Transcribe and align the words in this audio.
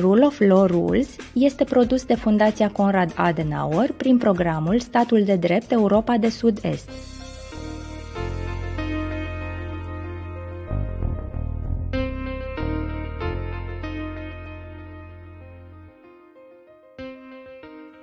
Rule 0.00 0.26
of 0.26 0.40
Law 0.40 0.66
Rules 0.66 1.16
este 1.32 1.64
produs 1.64 2.04
de 2.04 2.14
Fundația 2.14 2.70
Conrad 2.70 3.12
Adenauer 3.14 3.92
prin 3.92 4.18
programul 4.18 4.80
Statul 4.80 5.24
de 5.24 5.36
Drept 5.36 5.70
Europa 5.70 6.16
de 6.16 6.28
Sud-Est. 6.28 6.90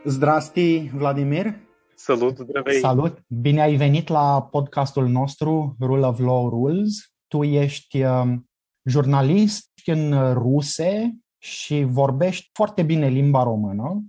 Zdrasti, 0.06 0.92
Vladimir! 0.94 1.60
Salut, 1.96 2.38
zdravei! 2.38 2.80
Salut! 2.80 3.18
Bine 3.28 3.62
ai 3.62 3.76
venit 3.76 4.08
la 4.08 4.48
podcastul 4.52 5.08
nostru 5.08 5.76
Rule 5.80 6.06
of 6.06 6.20
Law 6.20 6.50
Rules. 6.50 7.14
Tu 7.28 7.44
ești 7.44 8.04
um, 8.04 8.50
jurnalist 8.84 9.72
în 9.86 10.34
ruse 10.34 11.18
și 11.44 11.84
vorbești 11.84 12.50
foarte 12.54 12.84
bine 12.84 13.08
limba 13.08 13.44
română. 13.44 14.04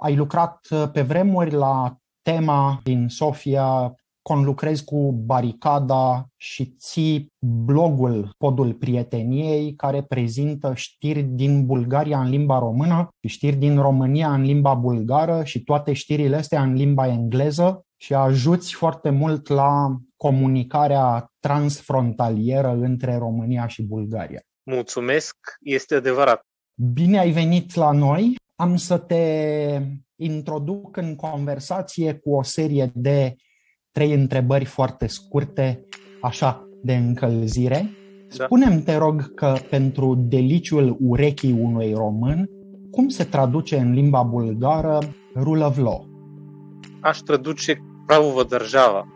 Ai 0.00 0.16
lucrat 0.16 0.66
uh, 0.70 0.90
pe 0.92 1.02
vremuri 1.02 1.50
la 1.50 1.96
tema 2.22 2.80
din 2.82 3.08
Sofia, 3.08 3.94
conlucrezi 4.22 4.84
cu 4.84 5.12
Baricada 5.12 6.26
și 6.36 6.74
ții 6.78 7.32
blogul 7.38 8.34
Podul 8.38 8.74
Prieteniei, 8.74 9.74
care 9.74 10.02
prezintă 10.02 10.72
știri 10.74 11.22
din 11.22 11.66
Bulgaria 11.66 12.20
în 12.20 12.28
limba 12.28 12.58
română 12.58 13.08
și 13.20 13.34
știri 13.34 13.56
din 13.56 13.80
România 13.80 14.32
în 14.32 14.42
limba 14.42 14.74
bulgară 14.74 15.44
și 15.44 15.62
toate 15.62 15.92
știrile 15.92 16.36
astea 16.36 16.62
în 16.62 16.72
limba 16.72 17.06
engleză 17.06 17.82
și 17.96 18.14
ajuți 18.14 18.74
foarte 18.74 19.10
mult 19.10 19.48
la 19.48 19.96
comunicarea 20.16 21.26
transfrontalieră 21.40 22.70
între 22.70 23.16
România 23.16 23.66
și 23.66 23.82
Bulgaria. 23.82 24.40
Mulțumesc, 24.62 25.36
este 25.60 25.94
adevărat. 25.94 26.46
Bine 26.78 27.18
ai 27.18 27.30
venit 27.30 27.74
la 27.74 27.92
noi! 27.92 28.34
Am 28.54 28.76
să 28.76 28.98
te 28.98 29.16
introduc 30.16 30.96
în 30.96 31.14
conversație 31.14 32.14
cu 32.14 32.34
o 32.34 32.42
serie 32.42 32.90
de 32.94 33.34
trei 33.90 34.12
întrebări 34.12 34.64
foarte 34.64 35.06
scurte, 35.06 35.84
așa, 36.22 36.68
de 36.82 36.94
încălzire. 36.94 37.90
Da. 38.36 38.44
Spune-mi, 38.44 38.82
te 38.82 38.96
rog, 38.96 39.34
că 39.34 39.54
pentru 39.70 40.14
deliciul 40.14 40.96
urechii 41.00 41.52
unui 41.52 41.92
român, 41.92 42.50
cum 42.90 43.08
se 43.08 43.24
traduce 43.24 43.76
în 43.76 43.92
limba 43.92 44.22
bulgară 44.22 44.98
rule 45.34 45.64
of 45.64 45.76
law? 45.76 46.08
Aș 47.00 47.18
traduce 47.18 47.82
pravova 48.06 48.42
država 48.42 49.06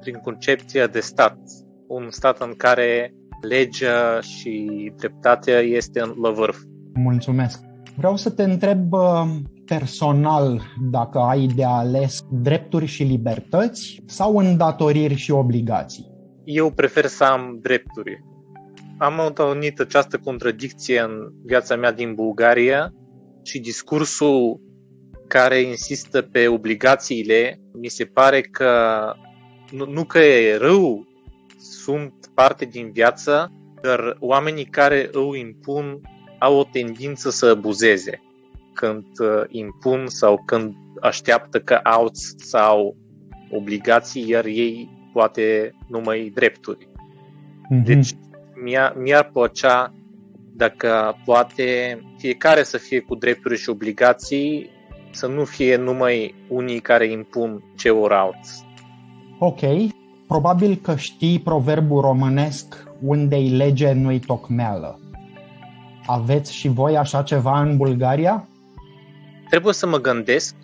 prin 0.00 0.14
concepția 0.14 0.86
de 0.86 1.00
stat. 1.00 1.38
Un 1.86 2.06
stat 2.10 2.40
în 2.40 2.54
care 2.56 3.14
legea 3.40 4.20
și 4.20 4.92
dreptatea 4.96 5.58
este 5.58 6.00
la 6.00 6.30
vârf. 6.30 6.58
Mulțumesc. 7.02 7.60
Vreau 7.96 8.16
să 8.16 8.30
te 8.30 8.42
întreb 8.42 8.92
uh, 8.92 9.24
personal 9.64 10.62
dacă 10.90 11.18
ai 11.18 11.46
de 11.46 11.64
ales 11.64 12.20
drepturi 12.30 12.86
și 12.86 13.02
libertăți 13.02 14.02
sau 14.06 14.36
îndatoriri 14.36 15.14
și 15.14 15.30
obligații. 15.30 16.10
Eu 16.44 16.70
prefer 16.70 17.06
să 17.06 17.24
am 17.24 17.58
drepturi. 17.62 18.24
Am 18.98 19.20
întâlnit 19.26 19.80
această 19.80 20.18
contradicție 20.18 21.00
în 21.00 21.32
viața 21.44 21.76
mea 21.76 21.92
din 21.92 22.14
Bulgaria 22.14 22.94
și 23.42 23.58
discursul 23.60 24.60
care 25.28 25.60
insistă 25.60 26.22
pe 26.22 26.48
obligațiile, 26.48 27.60
mi 27.80 27.88
se 27.88 28.04
pare 28.04 28.40
că 28.40 28.72
nu, 29.70 29.86
nu 29.90 30.04
că 30.04 30.18
e 30.18 30.56
rău, 30.56 31.06
sunt 31.58 32.12
parte 32.34 32.64
din 32.64 32.90
viață, 32.92 33.52
dar 33.82 34.16
oamenii 34.20 34.64
care 34.64 35.08
îl 35.12 35.36
impun 35.36 36.00
au 36.38 36.58
o 36.58 36.64
tendință 36.64 37.30
să 37.30 37.46
abuzeze 37.46 38.22
când 38.72 39.04
uh, 39.18 39.42
impun 39.48 40.06
sau 40.06 40.42
când 40.46 40.74
așteaptă 41.00 41.60
că 41.60 41.74
au 41.74 42.10
sau 42.36 42.96
obligații, 43.50 44.28
iar 44.28 44.44
ei 44.44 44.90
poate 45.12 45.74
numai 45.88 46.32
drepturi. 46.34 46.86
Mm-hmm. 46.86 47.84
Deci 47.84 48.10
mi-a, 48.64 48.94
mi-ar 48.96 49.30
plăcea 49.32 49.92
dacă 50.54 51.16
poate 51.24 52.00
fiecare 52.16 52.62
să 52.62 52.76
fie 52.76 53.00
cu 53.00 53.14
drepturi 53.14 53.58
și 53.58 53.70
obligații, 53.70 54.70
să 55.10 55.26
nu 55.26 55.44
fie 55.44 55.76
numai 55.76 56.34
unii 56.48 56.80
care 56.80 57.10
impun 57.10 57.62
ce 57.76 57.90
ori 57.90 58.14
alți. 58.14 58.64
Ok. 59.38 59.60
Probabil 60.26 60.78
că 60.82 60.96
știi 60.96 61.40
proverbul 61.40 62.00
românesc 62.00 62.84
unde-i 63.00 63.48
lege, 63.48 63.92
nu-i 63.92 64.18
tocmeală. 64.18 64.98
Aveți 66.10 66.54
și 66.54 66.68
voi 66.68 66.96
așa 66.96 67.22
ceva 67.22 67.60
în 67.60 67.76
Bulgaria? 67.76 68.48
Trebuie 69.48 69.74
să 69.74 69.86
mă 69.86 69.98
gândesc. 69.98 70.54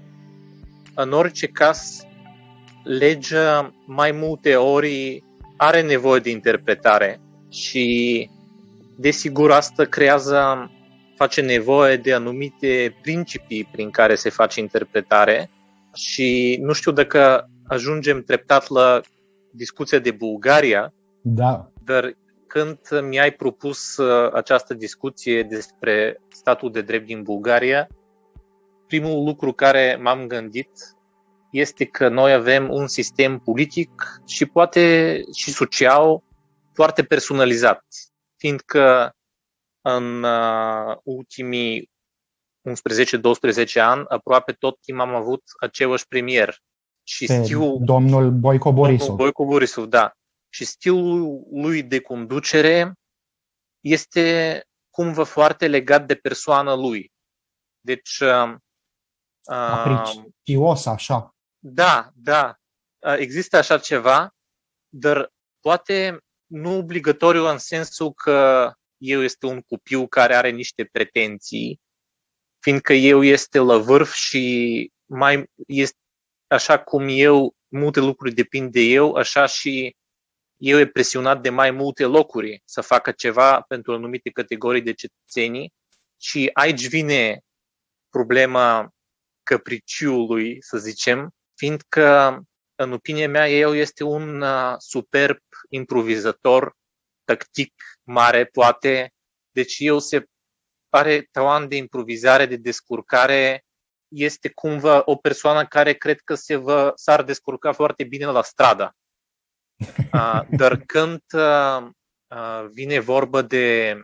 În 0.94 1.12
orice 1.12 1.46
caz, 1.46 2.06
legea 2.82 3.74
mai 3.86 4.10
multe 4.10 4.54
ori 4.54 5.22
are 5.56 5.82
nevoie 5.82 6.20
de 6.20 6.30
interpretare 6.30 7.20
și 7.50 8.30
desigur 8.96 9.52
asta 9.52 9.84
creează, 9.84 10.70
face 11.16 11.40
nevoie 11.40 11.96
de 11.96 12.12
anumite 12.14 12.96
principii 13.02 13.68
prin 13.72 13.90
care 13.90 14.14
se 14.14 14.30
face 14.30 14.60
interpretare 14.60 15.50
și 15.94 16.58
nu 16.62 16.72
știu 16.72 16.92
dacă 16.92 17.50
ajungem 17.66 18.22
treptat 18.22 18.68
la 18.68 19.00
discuția 19.52 19.98
de 19.98 20.10
Bulgaria, 20.10 20.92
da. 21.22 21.70
dar 21.84 22.16
când 22.54 23.00
mi-ai 23.08 23.32
propus 23.32 23.96
uh, 23.96 24.32
această 24.32 24.74
discuție 24.74 25.42
despre 25.42 26.20
statul 26.28 26.72
de 26.72 26.82
drept 26.82 27.06
din 27.06 27.22
Bulgaria, 27.22 27.88
primul 28.86 29.24
lucru 29.24 29.52
care 29.52 29.98
m-am 30.02 30.26
gândit 30.26 30.70
este 31.50 31.84
că 31.84 32.08
noi 32.08 32.32
avem 32.32 32.70
un 32.70 32.86
sistem 32.86 33.38
politic 33.38 34.20
și 34.26 34.46
poate 34.46 35.20
și 35.34 35.50
social 35.50 36.22
foarte 36.72 37.02
personalizat, 37.02 37.84
fiindcă 38.36 39.14
în 39.80 40.22
uh, 40.22 40.96
ultimii 41.02 41.90
11-12 42.68 43.80
ani, 43.80 44.04
aproape 44.08 44.52
tot 44.52 44.80
timp 44.80 45.00
am 45.00 45.14
avut 45.14 45.42
același 45.60 46.06
premier. 46.08 46.56
Și 47.02 47.26
stiu, 47.26 47.78
domnul 47.80 48.30
Boico 48.30 48.72
Borisov. 48.72 48.98
Domnul 48.98 49.16
Boico 49.16 49.44
Borisov, 49.44 49.84
da 49.84 50.14
și 50.54 50.64
stilul 50.64 51.46
lui 51.50 51.82
de 51.82 52.00
conducere 52.00 52.94
este 53.80 54.66
cumva 54.90 55.24
foarte 55.24 55.66
legat 55.66 56.06
de 56.06 56.14
persoana 56.14 56.74
lui. 56.74 57.12
Deci. 57.80 58.18
Uh, 58.18 58.54
Aprecios, 59.44 60.86
așa. 60.86 61.34
Da, 61.58 62.10
da. 62.14 62.56
Există 63.16 63.56
așa 63.56 63.78
ceva, 63.78 64.34
dar 64.88 65.32
poate 65.60 66.18
nu 66.46 66.76
obligatoriu 66.76 67.46
în 67.46 67.58
sensul 67.58 68.12
că 68.12 68.70
eu 68.96 69.22
este 69.22 69.46
un 69.46 69.60
copil 69.60 70.08
care 70.08 70.34
are 70.34 70.50
niște 70.50 70.84
pretenții, 70.84 71.80
fiindcă 72.58 72.92
eu 72.92 73.22
este 73.22 73.58
la 73.58 73.78
vârf 73.78 74.12
și 74.12 74.92
mai 75.04 75.50
este 75.66 75.98
așa 76.46 76.82
cum 76.82 77.06
eu, 77.08 77.54
multe 77.68 78.00
lucruri 78.00 78.34
depind 78.34 78.72
de 78.72 78.80
eu, 78.80 79.14
așa 79.14 79.46
și 79.46 79.96
eu 80.64 80.78
e 80.78 80.86
presionat 80.86 81.42
de 81.42 81.50
mai 81.50 81.70
multe 81.70 82.04
locuri 82.04 82.62
să 82.64 82.80
facă 82.80 83.12
ceva 83.12 83.60
pentru 83.60 83.92
anumite 83.92 84.30
categorii 84.30 84.82
de 84.82 84.92
cetățenii 84.92 85.72
și 86.16 86.50
aici 86.52 86.88
vine 86.88 87.40
problema 88.08 88.88
capriciului, 89.42 90.62
să 90.62 90.78
zicem, 90.78 91.30
fiindcă, 91.54 92.40
în 92.74 92.92
opinia 92.92 93.28
mea, 93.28 93.50
el 93.50 93.74
este 93.74 94.04
un 94.04 94.40
uh, 94.40 94.74
superb 94.78 95.38
improvizator, 95.68 96.72
tactic 97.24 97.74
mare, 98.02 98.44
poate. 98.44 99.12
Deci 99.50 99.76
el 99.78 100.00
se 100.00 100.24
are 100.88 101.28
talent 101.30 101.68
de 101.68 101.76
improvizare, 101.76 102.46
de 102.46 102.56
descurcare. 102.56 103.64
Este 104.08 104.48
cumva 104.48 105.02
o 105.04 105.16
persoană 105.16 105.66
care 105.66 105.92
cred 105.92 106.20
că 106.20 106.34
se 106.34 106.56
va, 106.56 106.92
s-ar 106.94 107.22
descurca 107.22 107.72
foarte 107.72 108.04
bine 108.04 108.24
la 108.24 108.42
stradă. 108.42 108.96
Dar 110.58 110.76
când 110.86 111.20
vine 112.72 112.98
vorba 112.98 113.42
de 113.42 113.96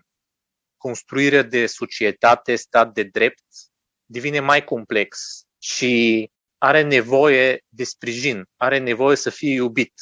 construirea 0.76 1.42
de 1.42 1.66
societate, 1.66 2.56
stat 2.56 2.92
de 2.92 3.02
drept, 3.02 3.44
devine 4.06 4.40
mai 4.40 4.64
complex 4.64 5.42
și 5.58 6.26
are 6.58 6.82
nevoie 6.82 7.64
de 7.68 7.84
sprijin, 7.84 8.44
are 8.56 8.78
nevoie 8.78 9.16
să 9.16 9.30
fie 9.30 9.52
iubit. 9.52 9.92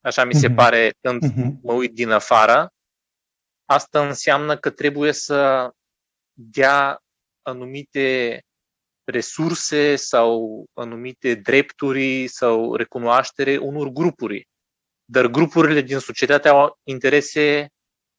Așa 0.00 0.24
mi 0.24 0.34
se 0.34 0.48
mm-hmm. 0.48 0.54
pare 0.54 0.94
când 1.00 1.24
mm-hmm. 1.24 1.60
mă 1.62 1.72
uit 1.72 1.94
din 1.94 2.10
afară. 2.10 2.72
Asta 3.64 4.06
înseamnă 4.06 4.56
că 4.58 4.70
trebuie 4.70 5.12
să 5.12 5.70
dea 6.32 7.02
anumite 7.42 8.40
resurse 9.04 9.96
sau 9.96 10.64
anumite 10.74 11.34
drepturi 11.34 12.26
sau 12.26 12.74
recunoaștere 12.74 13.56
unor 13.56 13.88
grupuri. 13.88 14.48
Dar 15.10 15.26
grupurile 15.26 15.80
din 15.80 15.98
societate 15.98 16.48
au 16.48 16.78
interese 16.82 17.68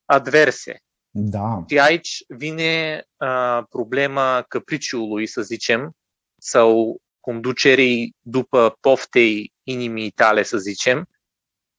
adverse. 0.05 0.79
Da. 1.09 1.63
Și 1.69 1.79
aici 1.79 2.23
vine 2.27 3.03
uh, 3.17 3.63
problema 3.69 4.41
capriciului, 4.41 5.27
să 5.27 5.41
zicem, 5.41 5.91
sau 6.37 6.97
conducerii 7.19 8.15
după 8.19 8.77
poftei 8.79 9.53
inimii 9.63 10.11
tale, 10.11 10.43
să 10.43 10.57
zicem, 10.57 11.09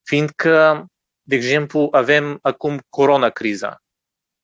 fiindcă, 0.02 0.86
de 1.22 1.34
exemplu, 1.34 1.88
avem 1.90 2.38
acum 2.42 2.80
corona 2.88 3.30
criza 3.30 3.82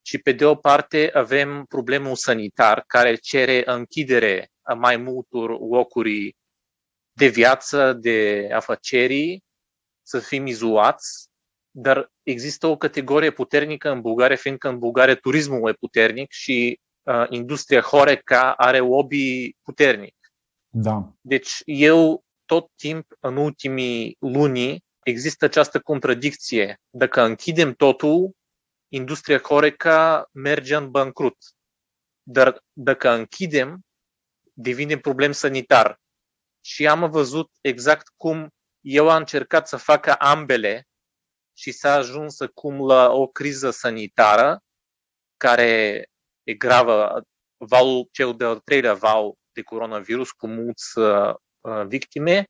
și 0.01 0.17
pe 0.17 0.31
de 0.31 0.45
o 0.45 0.55
parte 0.55 1.09
avem 1.13 1.65
problemul 1.65 2.15
sanitar 2.15 2.83
care 2.87 3.15
cere 3.15 3.61
închidere 3.65 4.49
a 4.61 4.73
mai 4.73 4.97
multor 4.97 5.49
locuri 5.49 6.35
de 7.11 7.27
viață, 7.27 7.93
de 7.93 8.49
afacerii, 8.53 9.43
să 10.09 10.19
fim 10.19 10.45
izolați, 10.45 11.29
dar 11.71 12.11
există 12.23 12.67
o 12.67 12.77
categorie 12.77 13.31
puternică 13.31 13.89
în 13.91 14.01
Bulgaria, 14.01 14.35
fiindcă 14.35 14.69
în 14.69 14.79
Bulgaria 14.79 15.15
turismul 15.15 15.69
e 15.69 15.73
puternic 15.73 16.31
și 16.31 16.79
uh, 17.03 17.25
industria 17.29 17.81
Horeca 17.81 18.53
are 18.53 18.79
lobby 18.79 19.55
puternic. 19.61 20.15
Da. 20.69 21.13
Deci 21.21 21.61
eu 21.65 22.23
tot 22.45 22.71
timp, 22.75 23.05
în 23.19 23.37
ultimii 23.37 24.15
luni, 24.19 24.83
există 25.03 25.45
această 25.45 25.79
contradicție. 25.79 26.79
Dacă 26.89 27.21
închidem 27.21 27.73
totul, 27.73 28.31
industria 28.87 29.39
Horeca 29.39 30.29
merge 30.31 30.75
în 30.75 30.91
bancrut. 30.91 31.37
Dar 32.23 32.63
dacă 32.73 33.09
închidem, 33.09 33.79
devine 34.53 34.97
problem 34.97 35.31
sanitar. 35.31 35.99
Și 36.61 36.87
am 36.87 37.09
văzut 37.09 37.49
exact 37.61 38.07
cum 38.17 38.49
eu 38.81 39.09
am 39.09 39.17
încercat 39.17 39.67
să 39.67 39.77
facă 39.77 40.13
ambele 40.13 40.87
și 41.53 41.71
s-a 41.71 41.93
ajuns 41.93 42.39
acum 42.39 42.85
la 42.85 43.11
o 43.11 43.27
criză 43.27 43.69
sanitară 43.69 44.63
care 45.37 46.05
e 46.43 46.53
gravă, 46.53 47.21
valul, 47.57 48.07
cel 48.11 48.35
de-al 48.35 48.59
treilea 48.59 48.93
val 48.93 49.33
de 49.51 49.61
coronavirus 49.61 50.31
cu 50.31 50.47
mulți 50.47 50.97
uh, 50.99 51.33
uh, 51.59 51.85
victime 51.87 52.43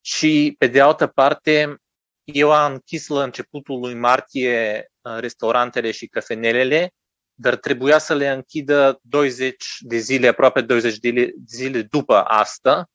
și 0.00 0.54
pe 0.58 0.66
de 0.66 0.80
altă 0.80 1.06
parte 1.06 1.76
eu 2.24 2.52
am 2.52 2.72
închis 2.72 3.06
la 3.06 3.22
începutul 3.22 3.80
lui 3.80 3.94
martie 3.94 4.86
uh, 5.00 5.16
restaurantele 5.18 5.90
și 5.90 6.06
cafenelele, 6.06 6.90
dar 7.34 7.56
trebuia 7.56 7.98
să 7.98 8.14
le 8.14 8.28
închidă 8.28 8.98
20 9.02 9.76
de 9.80 9.96
zile, 9.96 10.28
aproape 10.28 10.60
20 10.60 10.98
de 10.98 11.34
zile 11.46 11.82
după 11.82 12.22
asta 12.22 12.90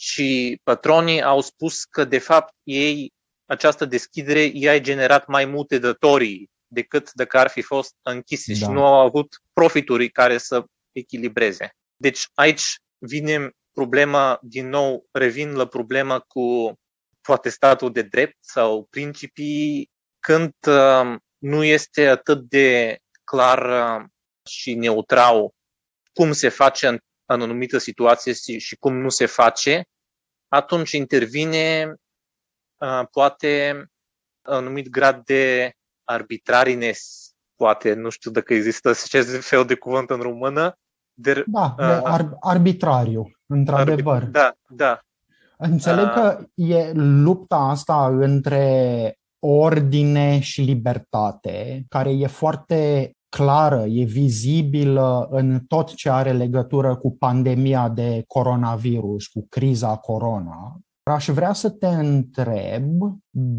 și 0.00 0.60
patronii 0.62 1.22
au 1.22 1.40
spus 1.40 1.84
că 1.84 2.04
de 2.04 2.18
fapt 2.18 2.54
ei 2.62 3.12
această 3.46 3.84
deschidere 3.84 4.50
i-a 4.52 4.80
generat 4.80 5.26
mai 5.26 5.44
multe 5.44 5.78
datorii 5.78 6.50
decât 6.66 7.12
dacă 7.12 7.38
ar 7.38 7.48
fi 7.48 7.62
fost 7.62 7.94
închise 8.02 8.52
da. 8.52 8.58
și 8.58 8.64
nu 8.64 8.84
au 8.84 9.06
avut 9.06 9.36
profituri 9.52 10.10
care 10.10 10.38
să 10.38 10.64
echilibreze. 10.92 11.70
Deci 11.96 12.26
aici 12.34 12.62
vine 12.98 13.50
problema, 13.72 14.38
din 14.42 14.68
nou 14.68 15.06
revin 15.10 15.54
la 15.54 15.66
problema 15.66 16.18
cu 16.18 16.74
poate 17.20 17.48
statul 17.48 17.92
de 17.92 18.02
drept 18.02 18.36
sau 18.40 18.86
principii 18.90 19.90
când 20.20 20.52
uh, 20.66 21.16
nu 21.38 21.64
este 21.64 22.06
atât 22.08 22.48
de 22.48 22.98
clar 23.24 23.58
uh, 23.98 24.06
și 24.50 24.74
neutral 24.74 25.50
cum 26.12 26.32
se 26.32 26.48
face 26.48 26.98
în, 27.34 27.40
în 27.40 27.48
anumită 27.48 27.78
situație 27.78 28.58
și 28.58 28.76
cum 28.76 28.96
nu 28.96 29.08
se 29.08 29.26
face, 29.26 29.84
atunci 30.48 30.92
intervine 30.92 31.94
uh, 32.80 33.02
poate 33.10 33.84
un 34.48 34.54
anumit 34.54 34.88
grad 34.88 35.24
de 35.24 35.72
arbitrarines, 36.04 37.30
poate, 37.54 37.94
nu 37.94 38.08
știu 38.10 38.30
dacă 38.30 38.54
există 38.54 38.88
acest 38.88 39.44
fel 39.46 39.64
de 39.64 39.74
cuvânt 39.74 40.10
în 40.10 40.20
română. 40.20 40.74
De, 41.14 41.44
da, 41.46 41.74
uh, 41.78 41.86
de 41.86 42.00
ar- 42.04 42.36
arbitrariu, 42.40 43.30
într-adevăr. 43.46 44.22
Arbit- 44.22 44.32
da, 44.32 44.54
da. 44.68 45.00
Înțeleg 45.58 46.06
uh, 46.06 46.12
că 46.12 46.44
e 46.54 46.92
lupta 46.94 47.56
asta 47.56 48.06
între 48.06 49.14
ordine 49.38 50.40
și 50.40 50.60
libertate, 50.60 51.84
care 51.88 52.10
e 52.10 52.26
foarte 52.26 53.12
clară, 53.30 53.84
e 53.88 54.04
vizibilă 54.04 55.28
în 55.30 55.60
tot 55.68 55.94
ce 55.94 56.10
are 56.10 56.32
legătură 56.32 56.96
cu 56.96 57.16
pandemia 57.16 57.88
de 57.88 58.24
coronavirus, 58.26 59.26
cu 59.26 59.46
criza 59.48 59.96
corona. 59.96 60.80
Aș 61.02 61.28
vrea 61.28 61.52
să 61.52 61.70
te 61.70 61.86
întreb 61.86 62.84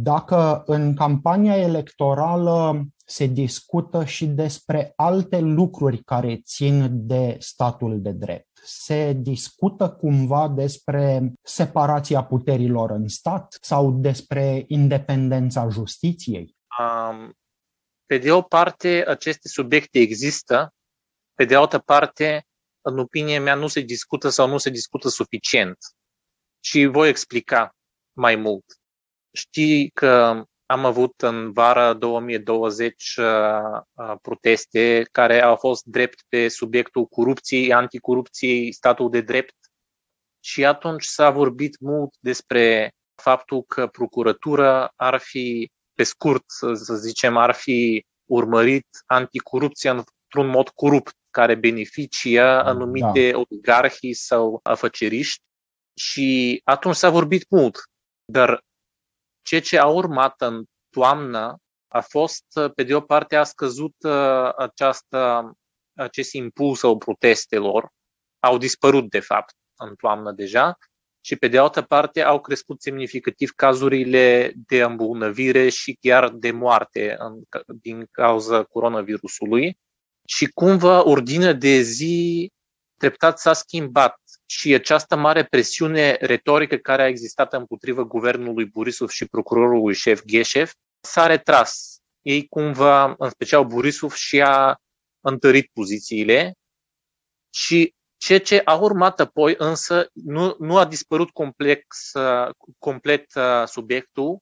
dacă 0.04 0.64
în 0.66 0.94
campania 0.94 1.58
electorală 1.58 2.86
se 3.06 3.26
discută 3.26 4.06
și 4.06 4.26
despre 4.26 4.94
alte 4.96 5.40
lucruri 5.40 6.04
care 6.04 6.42
țin 6.44 6.90
de 6.92 7.36
statul 7.40 8.02
de 8.02 8.12
drept. 8.12 8.50
Se 8.64 9.14
discută 9.14 9.90
cumva 9.90 10.48
despre 10.48 11.34
separația 11.42 12.24
puterilor 12.24 12.92
în 12.92 13.08
stat 13.08 13.58
sau 13.62 13.92
despre 13.92 14.64
independența 14.68 15.70
justiției? 15.70 16.56
Um, 16.80 17.34
pe 18.12 18.18
de 18.18 18.32
o 18.32 18.42
parte, 18.42 19.04
aceste 19.08 19.48
subiecte 19.48 20.00
există, 20.00 20.74
pe 21.34 21.46
de 21.46 21.56
altă 21.56 21.80
parte, 21.80 22.46
în 22.82 23.00
opinia 23.00 23.42
mea, 23.42 23.56
nu 23.56 23.68
se 23.68 23.80
discută 23.80 24.30
sau 24.30 24.48
nu 24.48 24.58
se 24.58 24.70
discută 24.70 25.10
suficient. 25.10 25.78
Și 26.60 26.86
voi 26.86 27.10
explica 27.10 27.76
mai 28.14 28.36
mult. 28.36 28.66
Știi 29.32 29.90
că 29.90 30.44
am 30.66 30.86
avut 30.86 31.22
în 31.22 31.52
vara 31.52 31.94
2020 31.94 33.16
uh, 33.16 33.26
uh, 33.94 34.16
proteste 34.22 35.08
care 35.12 35.42
au 35.42 35.56
fost 35.56 35.84
drept 35.84 36.24
pe 36.30 36.48
subiectul 36.48 37.06
corupției, 37.06 37.74
anticorupției, 37.74 38.72
statul 38.72 39.10
de 39.10 39.22
drept. 39.22 39.56
Și 40.40 40.66
atunci 40.66 41.04
s-a 41.04 41.30
vorbit 41.30 41.80
mult 41.80 42.16
despre 42.20 42.94
faptul 43.22 43.64
că 43.64 43.88
procuratura 43.88 44.94
ar 44.96 45.20
fi, 45.20 45.72
pe 45.94 46.04
scurt 46.04 46.44
să 46.74 46.96
zicem, 46.96 47.38
ar 47.38 47.54
fi 47.54 48.06
urmărit 48.26 48.88
anticorupția 49.06 49.92
într-un 49.92 50.48
mod 50.48 50.70
corupt, 50.70 51.16
care 51.30 51.56
beneficia 51.56 52.64
da. 52.64 52.70
anumite 52.70 53.32
da. 53.32 53.38
oligarhii 53.38 54.14
sau 54.14 54.60
afaceriști. 54.64 55.42
Și 55.94 56.62
atunci 56.64 56.96
s-a 56.96 57.10
vorbit 57.10 57.50
mult. 57.50 57.78
Dar 58.26 58.64
ceea 59.42 59.62
ce 59.62 59.78
a 59.78 59.88
urmat 59.88 60.42
în 60.42 60.64
toamnă 60.90 61.58
a 61.88 62.02
fost, 62.02 62.46
pe 62.76 62.84
de 62.84 62.96
o 62.96 63.02
parte, 63.02 63.36
a 63.36 63.44
scăzut 63.44 63.96
uh, 64.00 64.50
această, 64.58 65.52
acest 65.94 66.34
impuls 66.34 66.84
al 66.84 66.98
protestelor, 66.98 67.90
au 68.40 68.58
dispărut, 68.58 69.10
de 69.10 69.20
fapt, 69.20 69.54
în 69.76 69.96
toamnă 69.96 70.32
deja, 70.32 70.78
și 71.22 71.36
pe 71.36 71.48
de 71.48 71.58
altă 71.58 71.82
parte 71.82 72.22
au 72.22 72.42
crescut 72.42 72.82
semnificativ 72.82 73.50
cazurile 73.56 74.54
de 74.56 74.82
îmbolnăvire 74.82 75.70
și 75.70 75.98
chiar 76.02 76.30
de 76.30 76.52
moarte 76.52 77.16
în, 77.20 77.42
din 77.82 78.08
cauza 78.12 78.64
coronavirusului. 78.64 79.78
Și 80.26 80.46
cumva 80.46 81.08
ordinea 81.08 81.54
de 81.54 81.82
zi 81.82 82.50
treptat 82.98 83.40
s-a 83.40 83.54
schimbat 83.54 84.16
și 84.46 84.74
această 84.74 85.16
mare 85.16 85.44
presiune 85.44 86.18
retorică 86.20 86.76
care 86.76 87.02
a 87.02 87.08
existat 87.08 87.54
împotriva 87.54 88.04
guvernului 88.04 88.66
Borisov 88.66 89.10
și 89.10 89.26
procurorului 89.26 89.94
șef 89.94 90.22
Gheșev 90.26 90.72
s-a 91.00 91.26
retras. 91.26 92.00
Ei 92.22 92.48
cumva, 92.48 93.16
în 93.18 93.30
special 93.30 93.66
Borisov, 93.66 94.12
și-a 94.14 94.82
întărit 95.20 95.70
pozițiile 95.74 96.54
și 97.54 97.94
ceea 98.22 98.40
ce 98.40 98.62
a 98.66 98.76
urmat 98.76 99.20
apoi 99.20 99.56
însă 99.58 100.10
nu, 100.14 100.56
nu 100.60 100.78
a 100.78 100.86
dispărut 100.86 101.30
complex, 101.30 102.12
complet 102.78 103.26
uh, 103.36 103.64
subiectul, 103.66 104.40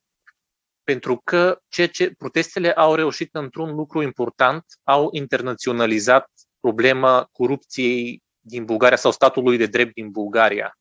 pentru 0.84 1.20
că 1.24 1.60
ceea 1.68 1.88
ce 1.88 2.10
protestele 2.10 2.72
au 2.72 2.94
reușit 2.94 3.34
într-un 3.34 3.74
lucru 3.74 4.02
important, 4.02 4.64
au 4.82 5.08
internaționalizat 5.12 6.30
problema 6.60 7.28
corupției 7.32 8.22
din 8.40 8.64
Bulgaria 8.64 8.96
sau 8.96 9.10
statului 9.10 9.56
de 9.56 9.66
drept 9.66 9.94
din 9.94 10.10
Bulgaria. 10.10 10.78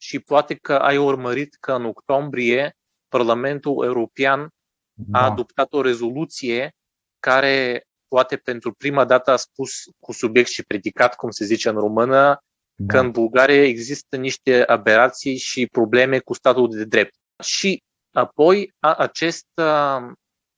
Și 0.00 0.18
poate 0.18 0.54
că 0.54 0.74
ai 0.74 0.96
urmărit 0.96 1.56
că 1.60 1.72
în 1.72 1.84
octombrie 1.84 2.76
Parlamentul 3.08 3.84
European 3.84 4.48
da. 4.92 5.18
a 5.18 5.24
adoptat 5.24 5.72
o 5.72 5.80
rezoluție 5.80 6.74
care 7.18 7.87
poate 8.08 8.36
pentru 8.36 8.72
prima 8.72 9.04
dată 9.04 9.30
a 9.30 9.36
spus 9.36 9.70
cu 10.00 10.12
subiect 10.12 10.48
și 10.48 10.62
predicat, 10.62 11.14
cum 11.14 11.30
se 11.30 11.44
zice 11.44 11.68
în 11.68 11.74
română, 11.74 12.42
Da. 12.80 12.92
Că 12.92 12.98
în 12.98 13.10
Bulgaria 13.10 13.64
există 13.64 14.16
niște 14.16 14.64
aberații 14.66 15.36
și 15.36 15.66
probleme 15.66 16.18
cu 16.18 16.34
statul 16.34 16.70
de 16.70 16.84
drept. 16.84 17.14
Și 17.42 17.82
apoi 18.12 18.74
acest, 18.78 19.46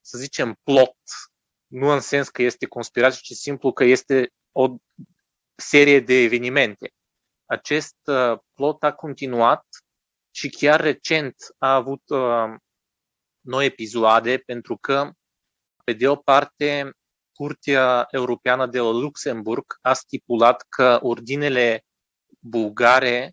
să 0.01 0.19
zicem, 0.19 0.57
plot, 0.63 0.97
nu 1.67 1.89
în 1.89 2.01
sens 2.01 2.29
că 2.29 2.43
este 2.43 2.67
conspirație, 2.67 3.21
ci 3.23 3.39
simplu 3.39 3.73
că 3.73 3.85
este 3.85 4.31
o 4.53 4.77
serie 5.55 6.01
de 6.01 6.15
evenimente. 6.15 6.91
Acest 7.47 7.97
plot 8.55 8.83
a 8.83 8.93
continuat 8.93 9.67
și 10.31 10.49
chiar 10.49 10.81
recent 10.81 11.35
a 11.59 11.75
avut 11.75 12.03
noi 13.41 13.67
episoade 13.67 14.39
pentru 14.39 14.77
că, 14.77 15.11
pe 15.85 15.93
de 15.93 16.09
o 16.09 16.17
parte, 16.17 16.91
Curtea 17.41 18.07
Europeană 18.11 18.67
de 18.67 18.79
la 18.79 18.91
Luxemburg 18.91 19.65
a 19.81 19.93
stipulat 19.93 20.65
că 20.69 20.99
ordinele 21.03 21.85
bulgare 22.39 23.33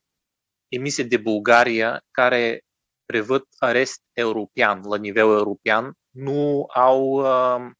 emise 0.68 1.04
de 1.04 1.18
Bulgaria 1.18 2.04
care 2.12 2.62
prevăd 3.06 3.44
arest 3.58 4.02
european 4.14 4.82
la 4.84 4.98
nivel 4.98 5.24
european 5.24 5.94
nu 6.10 6.66
au 6.74 7.02
uh, 7.04 7.72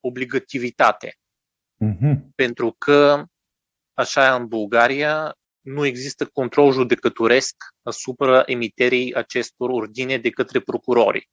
obligativitate. 0.00 1.14
Mm-hmm. 1.84 2.34
Pentru 2.34 2.74
că, 2.78 3.24
așa 3.94 4.34
în 4.34 4.46
Bulgaria, 4.46 5.34
nu 5.60 5.84
există 5.84 6.26
control 6.26 6.72
judecătoresc 6.72 7.54
asupra 7.82 8.42
emiterii 8.46 9.14
acestor 9.14 9.70
ordine 9.70 10.18
de 10.18 10.30
către 10.30 10.60
procurori. 10.60 11.28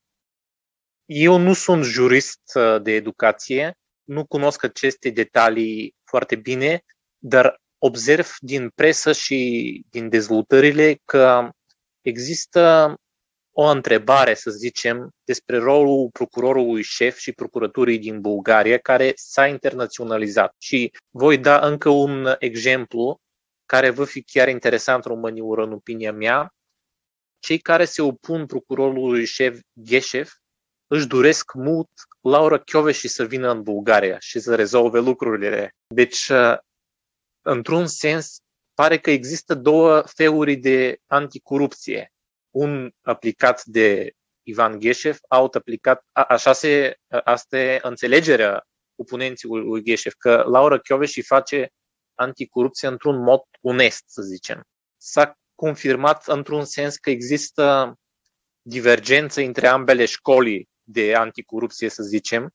Eu 1.06 1.38
nu 1.38 1.54
sunt 1.54 1.84
jurist 1.84 2.42
uh, 2.56 2.82
de 2.82 2.92
educație, 2.92 3.76
nu 4.12 4.26
cunosc 4.26 4.64
aceste 4.64 5.10
detalii 5.10 5.96
foarte 6.04 6.36
bine, 6.36 6.84
dar 7.18 7.62
observ 7.78 8.28
din 8.40 8.70
presă 8.70 9.12
și 9.12 9.40
din 9.90 10.10
dezvoltările 10.10 11.00
că 11.06 11.50
există 12.02 12.96
o 13.52 13.64
întrebare, 13.64 14.34
să 14.34 14.52
zicem, 14.52 15.10
despre 15.24 15.58
rolul 15.58 16.10
procurorului 16.12 16.82
șef 16.82 17.18
și 17.18 17.32
procuraturii 17.32 18.00
din 18.00 18.22
Bulgaria, 18.22 18.78
care 18.78 19.12
s-a 19.16 19.48
internaționalizat. 19.48 20.56
Și 20.58 20.92
voi 21.10 21.38
da 21.38 21.68
încă 21.68 21.90
un 21.90 22.36
exemplu 22.40 23.22
care 23.66 23.90
va 23.90 24.06
fi 24.06 24.24
chiar 24.24 24.48
interesant 24.48 25.04
românilor 25.04 25.60
în 25.60 25.72
opinia 25.72 26.12
mea. 26.12 26.54
Cei 27.40 27.60
care 27.60 27.86
se 27.86 28.02
opun 28.02 28.46
procurorului 28.46 29.26
șef 29.26 29.60
Gheșev 29.74 30.32
își 30.88 31.08
doresc 31.08 31.54
mult 31.54 31.90
Laura 32.22 32.64
și 32.92 33.08
să 33.08 33.26
vină 33.26 33.52
în 33.52 33.62
Bulgaria 33.62 34.20
și 34.20 34.40
să 34.40 34.56
rezolve 34.56 35.00
lucrurile. 35.00 35.76
Deci, 35.88 36.28
uh, 36.28 36.58
într-un 37.42 37.88
sens, 37.88 38.40
pare 38.74 39.00
că 39.00 39.12
există 39.12 39.56
două 39.56 40.04
feluri 40.16 40.56
de 40.56 40.98
anticorupție. 41.08 42.14
Un 42.50 42.92
aplicat 43.02 43.64
de 43.66 44.12
Ivan 44.44 44.80
Gheșev, 44.80 45.18
alt 45.28 45.56
aplicat, 45.56 46.06
a, 46.12 46.24
așa 46.24 46.54
se, 46.54 46.96
asta 47.24 47.58
e 47.58 47.80
înțelegerea 47.84 48.64
oponenților 48.96 49.64
lui 49.64 49.84
Gheșev, 49.84 50.14
că 50.14 50.44
Laura 50.48 50.80
și 51.06 51.22
face 51.22 51.70
anticorupție 52.16 52.88
într-un 52.88 53.24
mod 53.24 53.42
onest, 53.62 54.04
să 54.06 54.22
zicem. 54.22 54.62
S-a 54.98 55.36
confirmat 55.56 56.28
într-un 56.28 56.66
sens 56.66 56.98
că 56.98 57.10
există 57.10 57.96
divergență 58.62 59.42
între 59.42 59.68
ambele 59.68 60.06
școli 60.06 60.70
de 60.92 61.16
anticorupție, 61.16 61.90
să 61.90 62.04
zicem, 62.04 62.54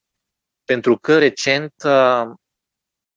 pentru 0.65 0.99
că 0.99 1.19
recent 1.19 1.73
uh, 1.85 2.23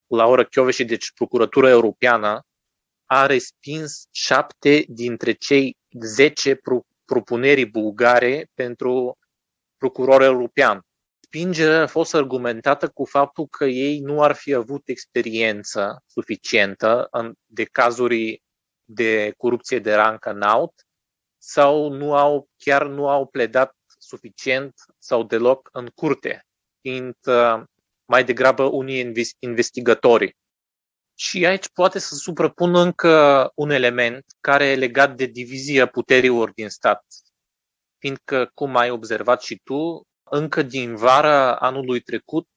Laura 0.07 0.43
Chioveși, 0.43 0.85
deci 0.85 1.11
Procuratura 1.13 1.69
Europeană, 1.69 2.41
a 3.05 3.25
respins 3.25 4.07
șapte 4.11 4.85
dintre 4.87 5.31
cei 5.31 5.77
zece 6.01 6.55
pro- 6.55 6.85
propuneri 7.05 7.65
bulgare 7.65 8.49
pentru 8.53 9.17
procuror 9.77 10.21
european. 10.21 10.81
Spingerea 11.19 11.81
a 11.81 11.87
fost 11.87 12.13
argumentată 12.13 12.89
cu 12.89 13.05
faptul 13.05 13.47
că 13.47 13.65
ei 13.65 13.99
nu 13.99 14.21
ar 14.21 14.35
fi 14.35 14.53
avut 14.53 14.87
experiență 14.87 16.03
suficientă 16.05 17.07
în, 17.11 17.33
de 17.45 17.63
cazuri 17.63 18.43
de 18.83 19.33
corupție 19.37 19.79
de 19.79 19.93
rang 19.93 20.25
înalt 20.25 20.73
sau 21.37 21.89
nu 21.89 22.15
au, 22.15 22.49
chiar 22.57 22.87
nu 22.87 23.09
au 23.09 23.27
pledat 23.27 23.75
suficient 24.09 24.73
sau 24.97 25.23
deloc 25.23 25.69
în 25.71 25.87
curte, 25.87 26.45
fiind 26.81 27.15
uh, 27.25 27.63
mai 28.05 28.23
degrabă 28.23 28.63
unii 28.63 29.13
investigatori. 29.39 30.35
Și 31.15 31.45
aici 31.45 31.69
poate 31.69 31.99
să 31.99 32.15
suprapun 32.15 32.75
încă 32.75 33.51
un 33.55 33.69
element 33.69 34.25
care 34.39 34.65
e 34.65 34.75
legat 34.75 35.15
de 35.15 35.25
divizia 35.25 35.85
puterilor 35.85 36.51
din 36.51 36.69
stat. 36.69 37.05
Fiindcă, 37.97 38.51
cum 38.53 38.75
ai 38.75 38.89
observat 38.89 39.41
și 39.41 39.59
tu, 39.63 40.07
încă 40.23 40.61
din 40.61 40.95
vara 40.95 41.55
anului 41.55 41.99
trecut, 41.99 42.47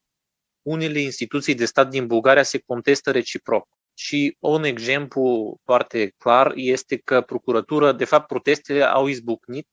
unele 0.62 1.00
instituții 1.00 1.54
de 1.54 1.64
stat 1.64 1.88
din 1.88 2.06
Bulgaria 2.06 2.42
se 2.42 2.58
contestă 2.58 3.10
reciproc. 3.10 3.68
Și 3.94 4.36
un 4.38 4.64
exemplu 4.64 5.56
foarte 5.64 6.14
clar 6.18 6.52
este 6.54 6.96
că 6.96 7.20
procuratura, 7.20 7.92
de 7.92 8.04
fapt, 8.04 8.26
protestele 8.26 8.82
au 8.82 9.06
izbucnit 9.06 9.66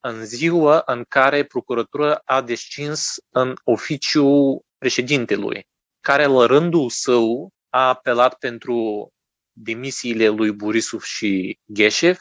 în 0.00 0.24
ziua 0.24 0.82
în 0.86 1.04
care 1.08 1.44
procuratura 1.44 2.20
a 2.24 2.42
descins 2.42 3.14
în 3.28 3.54
oficiu 3.64 4.60
președintelui, 4.78 5.66
care 6.00 6.26
la 6.26 6.46
rândul 6.46 6.90
său 6.90 7.50
a 7.68 7.88
apelat 7.88 8.34
pentru 8.38 9.08
demisiile 9.52 10.28
lui 10.28 10.52
Borisov 10.52 11.02
și 11.02 11.58
Gheșev 11.64 12.18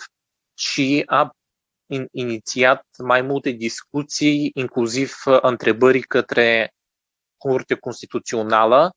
și 0.58 1.04
a 1.06 1.32
inițiat 2.12 2.86
mai 3.04 3.22
multe 3.22 3.50
discuții, 3.50 4.52
inclusiv 4.54 5.14
întrebări 5.42 6.02
către 6.02 6.74
Curtea 7.38 7.78
Constituțională, 7.78 8.92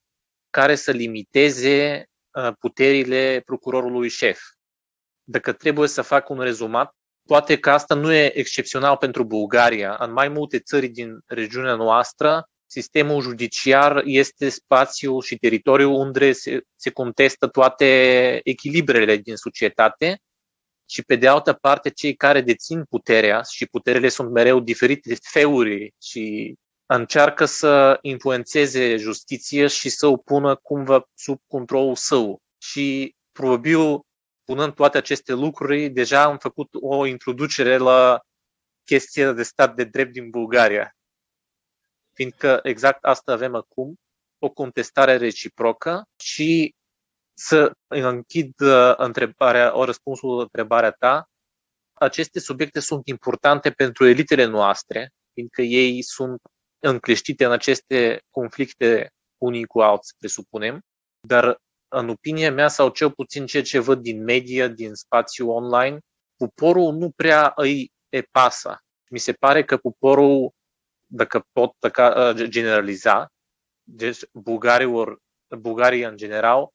care 0.50 0.74
să 0.74 0.90
limiteze 0.90 2.04
uh, 2.30 2.52
puterile 2.58 3.42
procurorului 3.44 4.08
șef. 4.08 4.40
Dacă 5.24 5.52
trebuie 5.52 5.88
să 5.88 6.02
fac 6.02 6.28
un 6.28 6.40
rezumat, 6.40 6.92
Poate 7.28 7.58
că 7.58 7.70
asta 7.70 7.94
nu 7.94 8.12
e 8.12 8.38
excepțional 8.38 8.96
pentru 8.96 9.24
Bulgaria. 9.24 9.96
În 9.98 10.12
mai 10.12 10.28
multe 10.28 10.58
țări 10.58 10.88
din 10.88 11.20
regiunea 11.26 11.74
noastră, 11.74 12.48
sistemul 12.66 13.22
judiciar 13.22 14.02
este 14.04 14.48
spațiul 14.48 15.22
și 15.22 15.36
teritoriul 15.36 15.92
unde 15.92 16.32
se, 16.32 16.60
se 16.76 16.90
contestă 16.90 17.46
toate 17.46 18.40
echilibrele 18.44 19.16
din 19.16 19.36
societate 19.36 20.18
și 20.90 21.02
pe 21.02 21.16
de 21.16 21.28
altă 21.28 21.52
parte 21.52 21.90
cei 21.90 22.14
care 22.14 22.40
dețin 22.40 22.84
puterea 22.84 23.42
și 23.42 23.66
puterile 23.66 24.08
sunt 24.08 24.30
mereu 24.30 24.60
diferite 24.60 25.08
de 25.08 25.18
feluri 25.22 25.94
și 26.02 26.54
încearcă 26.86 27.44
să 27.44 27.98
influențeze 28.02 28.96
justiția 28.96 29.66
și 29.66 29.88
să 29.88 30.06
o 30.06 30.16
pună 30.16 30.56
cumva 30.56 31.08
sub 31.14 31.38
controlul 31.46 31.94
său. 31.94 32.40
Și 32.58 33.14
probabil 33.32 34.06
spunând 34.48 34.74
toate 34.74 34.98
aceste 34.98 35.32
lucruri, 35.32 35.88
deja 35.88 36.22
am 36.22 36.38
făcut 36.38 36.68
o 36.72 37.06
introducere 37.06 37.76
la 37.76 38.20
chestia 38.84 39.32
de 39.32 39.42
stat 39.42 39.74
de 39.74 39.84
drept 39.84 40.12
din 40.12 40.30
Bulgaria. 40.30 40.92
Fiindcă 42.14 42.60
exact 42.62 43.04
asta 43.04 43.32
avem 43.32 43.54
acum, 43.54 43.94
o 44.38 44.50
contestare 44.50 45.16
reciprocă 45.16 46.02
și 46.16 46.74
să 47.34 47.72
închid 47.88 48.60
uh, 48.60 48.94
întrebarea, 48.96 49.76
o 49.76 49.84
răspunsul 49.84 50.36
la 50.36 50.42
întrebarea 50.42 50.90
ta, 50.90 51.28
aceste 51.92 52.40
subiecte 52.40 52.80
sunt 52.80 53.06
importante 53.06 53.70
pentru 53.70 54.06
elitele 54.06 54.44
noastre, 54.44 55.10
fiindcă 55.32 55.62
ei 55.62 56.02
sunt 56.02 56.40
încleștite 56.78 57.44
în 57.44 57.52
aceste 57.52 58.22
conflicte 58.30 59.08
unii 59.38 59.64
cu 59.64 59.80
alții, 59.80 60.14
presupunem, 60.18 60.80
dar 61.26 61.58
în 61.88 62.08
opinia 62.08 62.52
mea, 62.52 62.68
sau 62.68 62.88
cel 62.88 63.10
puțin 63.10 63.46
ceea 63.46 63.62
ce 63.62 63.78
văd 63.78 64.00
din 64.00 64.22
media, 64.22 64.68
din 64.68 64.94
spațiu 64.94 65.50
online, 65.50 65.98
poporul 66.36 66.92
nu 66.92 67.10
prea 67.16 67.52
îi 67.54 67.92
e 68.08 68.22
pasă. 68.22 68.78
Mi 69.10 69.18
se 69.18 69.32
pare 69.32 69.64
că 69.64 69.76
poporul, 69.76 70.50
dacă 71.06 71.44
pot 71.52 71.72
dacă, 71.78 72.34
generaliza, 72.44 73.28
deci 73.82 74.18
bulgarilor, 74.32 75.18
bulgarii 75.58 76.02
în 76.02 76.16
general, 76.16 76.68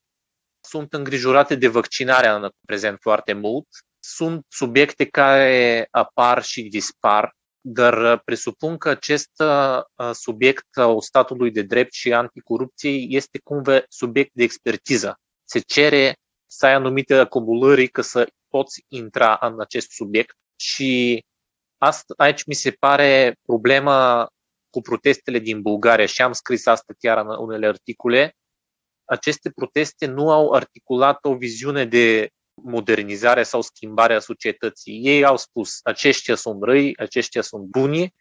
sunt 0.65 0.93
îngrijorate 0.93 1.55
de 1.55 1.67
vaccinarea 1.67 2.35
în 2.35 2.49
prezent 2.67 2.97
foarte 3.01 3.33
mult. 3.33 3.67
Sunt 3.99 4.45
subiecte 4.47 5.05
care 5.05 5.87
apar 5.91 6.43
și 6.43 6.61
dispar 6.61 7.33
dar 7.65 8.13
uh, 8.13 8.19
presupun 8.25 8.77
că 8.77 8.89
acest 8.89 9.31
uh, 9.39 10.11
subiect 10.11 10.77
al 10.77 11.01
statului 11.01 11.51
de 11.51 11.61
drept 11.61 11.93
și 11.93 12.13
anticorupției 12.13 13.07
este 13.09 13.39
cumva 13.43 13.83
subiect 13.87 14.31
de 14.33 14.43
expertiză. 14.43 15.19
Se 15.43 15.59
cere 15.59 16.17
să 16.45 16.65
ai 16.65 16.73
anumite 16.73 17.13
acumulări 17.13 17.87
ca 17.87 18.01
să 18.01 18.27
poți 18.47 18.85
intra 18.87 19.37
în 19.41 19.61
acest 19.61 19.91
subiect 19.91 20.35
și 20.55 21.23
asta, 21.77 22.13
aici 22.17 22.45
mi 22.45 22.53
se 22.53 22.71
pare 22.71 23.35
problema 23.41 24.27
cu 24.69 24.81
protestele 24.81 25.39
din 25.39 25.61
Bulgaria 25.61 26.05
și 26.05 26.21
am 26.21 26.31
scris 26.31 26.65
asta 26.65 26.93
chiar 26.99 27.17
în 27.17 27.27
unele 27.27 27.67
articole. 27.67 28.35
Aceste 29.05 29.49
proteste 29.49 30.05
nu 30.05 30.31
au 30.31 30.51
articulat 30.51 31.25
o 31.25 31.35
viziune 31.35 31.85
de 31.85 32.29
modernizare 32.63 33.43
sau 33.43 33.61
schimbare 33.61 34.13
a 34.13 34.19
societății. 34.19 34.99
Ei 35.03 35.25
au 35.25 35.37
spus, 35.37 35.79
aceștia 35.83 36.35
sunt 36.35 36.63
răi, 36.63 36.97
aceștia 36.97 37.41
sunt 37.41 37.63
buni. 37.63 38.13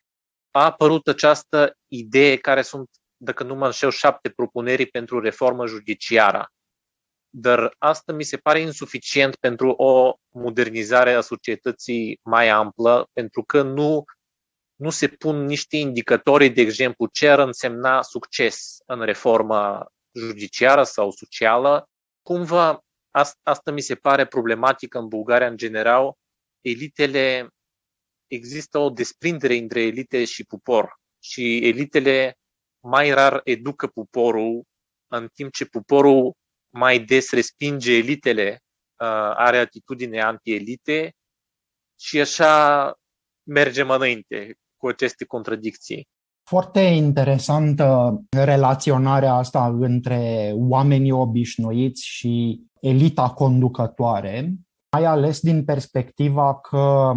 A 0.51 0.65
apărut 0.65 1.09
această 1.09 1.77
idee 1.89 2.37
care 2.37 2.63
sunt, 2.63 2.91
dacă 3.17 3.43
nu 3.43 3.55
mă 3.55 3.65
înșel, 3.65 3.91
șapte 3.91 4.29
propuneri 4.29 4.87
pentru 4.87 5.21
reformă 5.21 5.67
judiciară. 5.67 6.53
Dar 7.35 7.75
asta 7.79 8.13
mi 8.13 8.23
se 8.23 8.37
pare 8.37 8.61
insuficient 8.61 9.37
pentru 9.37 9.71
o 9.71 10.15
modernizare 10.29 11.13
a 11.13 11.21
societății 11.21 12.21
mai 12.23 12.49
amplă, 12.49 13.09
pentru 13.13 13.43
că 13.43 13.63
nu, 13.63 14.05
nu 14.75 14.91
se 14.91 15.09
pun 15.09 15.45
niște 15.45 15.77
indicatori, 15.77 16.49
de 16.49 16.61
exemplu, 16.61 17.07
ce 17.07 17.29
ar 17.29 17.39
însemna 17.39 18.03
succes 18.03 18.77
în 18.87 19.01
reforma 19.01 19.87
judiciară 20.13 20.83
sau 20.83 21.11
socială. 21.11 21.89
Cumva 22.23 22.85
asta 23.43 23.71
mi 23.71 23.81
se 23.81 23.95
pare 23.95 24.27
problematică 24.27 24.99
în 24.99 25.09
Bulgaria 25.09 25.47
în 25.47 25.57
general. 25.57 26.13
Elitele, 26.61 27.49
există 28.27 28.79
o 28.79 28.91
desprindere 28.91 29.57
între 29.57 29.83
elite 29.83 30.25
și 30.25 30.45
popor 30.45 31.01
și 31.19 31.67
elitele 31.67 32.39
mai 32.81 33.11
rar 33.11 33.41
educă 33.45 33.87
poporul, 33.87 34.63
în 35.07 35.29
timp 35.35 35.53
ce 35.53 35.65
poporul 35.65 36.33
mai 36.71 36.99
des 37.01 37.31
respinge 37.31 37.93
elitele, 37.93 38.61
are 39.35 39.59
atitudine 39.59 40.21
anti-elite 40.21 41.15
și 42.01 42.21
așa 42.21 42.95
mergem 43.43 43.91
înainte 43.91 44.55
cu 44.77 44.89
aceste 44.89 45.25
contradicții. 45.25 46.09
Foarte 46.43 46.81
interesantă 46.81 48.21
relaționarea 48.31 49.35
asta 49.35 49.77
între 49.81 50.53
oamenii 50.55 51.11
obișnuiți 51.11 52.07
și 52.07 52.63
elita 52.81 53.29
conducătoare, 53.31 54.55
mai 54.97 55.05
ales 55.05 55.41
din 55.41 55.65
perspectiva 55.65 56.55
că 56.55 57.13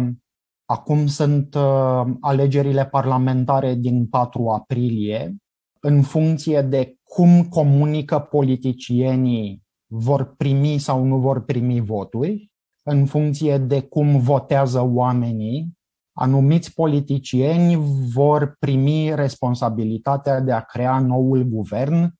acum 0.64 1.06
sunt 1.06 1.54
uh, 1.54 2.02
alegerile 2.20 2.86
parlamentare 2.86 3.74
din 3.74 4.06
4 4.06 4.48
aprilie, 4.48 5.36
în 5.80 6.02
funcție 6.02 6.62
de 6.62 6.96
cum 7.02 7.44
comunică 7.44 8.18
politicienii 8.18 9.62
vor 9.86 10.34
primi 10.36 10.78
sau 10.78 11.04
nu 11.04 11.18
vor 11.18 11.44
primi 11.44 11.80
voturi, 11.80 12.50
în 12.82 13.06
funcție 13.06 13.58
de 13.58 13.80
cum 13.80 14.18
votează 14.18 14.80
oamenii, 14.80 15.75
anumiți 16.18 16.72
politicieni 16.72 17.76
vor 18.14 18.56
primi 18.58 19.14
responsabilitatea 19.14 20.40
de 20.40 20.52
a 20.52 20.60
crea 20.60 20.98
noul 20.98 21.42
guvern 21.42 22.14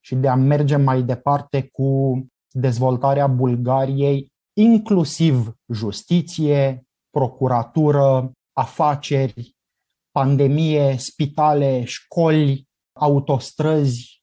și 0.00 0.14
de 0.14 0.28
a 0.28 0.34
merge 0.34 0.76
mai 0.76 1.02
departe 1.02 1.68
cu 1.72 2.20
dezvoltarea 2.50 3.26
Bulgariei, 3.26 4.32
inclusiv 4.52 5.54
justiție, 5.72 6.86
procuratură, 7.10 8.32
afaceri, 8.52 9.56
pandemie, 10.10 10.96
spitale, 10.96 11.84
școli, 11.84 12.68
autostrăzi, 12.92 14.22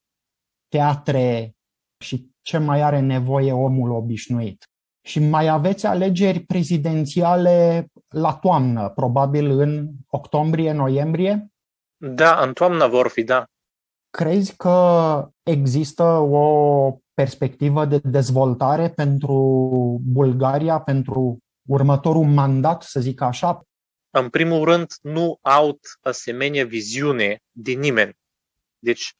teatre 0.67 1.55
și 2.03 2.31
ce 2.41 2.57
mai 2.57 2.81
are 2.81 2.99
nevoie 2.99 3.51
omul 3.51 3.91
obișnuit. 3.91 4.63
Și 5.07 5.19
mai 5.19 5.47
aveți 5.47 5.85
alegeri 5.85 6.39
prezidențiale 6.39 7.87
la 8.09 8.33
toamnă, 8.33 8.89
probabil 8.89 9.59
în 9.59 9.89
octombrie-noiembrie? 10.07 11.51
Da, 11.97 12.41
în 12.41 12.53
toamnă 12.53 12.87
vor 12.87 13.07
fi, 13.07 13.23
da. 13.23 13.45
Crezi 14.09 14.55
că 14.55 15.29
există 15.43 16.03
o 16.17 16.97
perspectivă 17.13 17.85
de 17.85 17.99
dezvoltare 18.03 18.89
pentru 18.89 19.33
Bulgaria, 20.03 20.79
pentru 20.79 21.37
următorul 21.67 22.25
mandat, 22.25 22.83
să 22.83 22.99
zic 22.99 23.21
așa? 23.21 23.61
În 24.09 24.29
primul 24.29 24.65
rând, 24.65 24.93
nu 25.01 25.37
au 25.41 25.79
asemenea 26.01 26.65
viziune 26.65 27.39
de 27.51 27.71
nimeni. 27.71 28.17
Deci, 28.79 29.13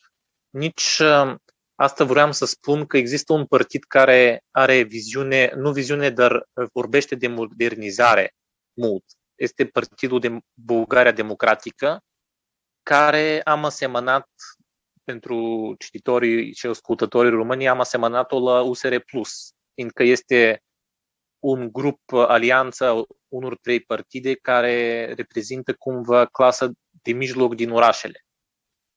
nici 0.49 0.99
uh, 1.02 1.36
asta 1.75 2.04
vreau 2.04 2.32
să 2.32 2.45
spun 2.45 2.86
că 2.86 2.97
există 2.97 3.34
un 3.34 3.45
partid 3.45 3.84
care 3.84 4.43
are 4.52 4.82
viziune, 4.82 5.52
nu 5.56 5.71
viziune, 5.71 6.10
dar 6.10 6.47
vorbește 6.73 7.15
de 7.15 7.28
modernizare 7.28 8.34
mult. 8.79 9.03
Este 9.35 9.65
Partidul 9.65 10.19
de 10.19 10.37
Bulgaria 10.53 11.11
Democratică, 11.11 12.03
care 12.83 13.41
am 13.41 13.65
asemănat 13.65 14.29
pentru 15.03 15.75
cititorii 15.79 16.53
și 16.53 16.65
ascultătorii 16.65 17.31
români, 17.31 17.67
am 17.67 17.79
asemănat-o 17.79 18.39
la 18.39 18.61
USR+, 18.61 18.95
fiindcă 19.73 20.03
este 20.03 20.63
un 21.39 21.71
grup, 21.71 21.99
alianță 22.11 23.05
unor 23.27 23.57
trei 23.57 23.79
partide 23.79 24.35
care 24.35 25.05
reprezintă 25.13 25.73
cumva 25.73 26.25
clasa 26.25 26.71
de 26.89 27.11
mijloc 27.11 27.55
din 27.55 27.69
orașele 27.69 28.23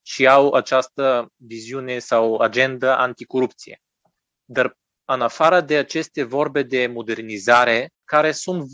și 0.05 0.27
au 0.27 0.51
această 0.51 1.27
viziune 1.35 1.99
sau 1.99 2.37
agenda 2.37 2.97
anticorupție. 2.97 3.81
Dar 4.45 4.77
în 5.05 5.21
afară 5.21 5.61
de 5.61 5.77
aceste 5.77 6.23
vorbe 6.23 6.63
de 6.63 6.87
modernizare, 6.87 7.89
care 8.03 8.31
sunt 8.31 8.71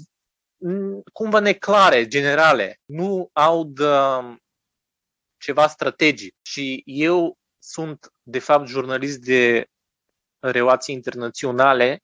cumva 1.14 1.40
neclare, 1.40 2.08
generale, 2.08 2.80
nu 2.86 3.30
au 3.34 3.64
de 3.64 3.86
ceva 5.38 5.68
strategic. 5.68 6.36
Și 6.42 6.84
eu 6.86 7.38
sunt, 7.58 8.12
de 8.24 8.40
fapt, 8.40 8.68
jurnalist 8.68 9.20
de 9.20 9.66
relații 10.40 10.96
internaționale 10.96 12.04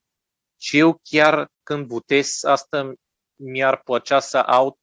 și 0.58 0.78
eu 0.78 1.00
chiar 1.04 1.48
când 1.64 1.88
votez, 1.88 2.44
asta 2.44 2.94
mi-ar 3.36 3.82
plăcea 3.82 4.20
să 4.20 4.38
aud 4.38 4.78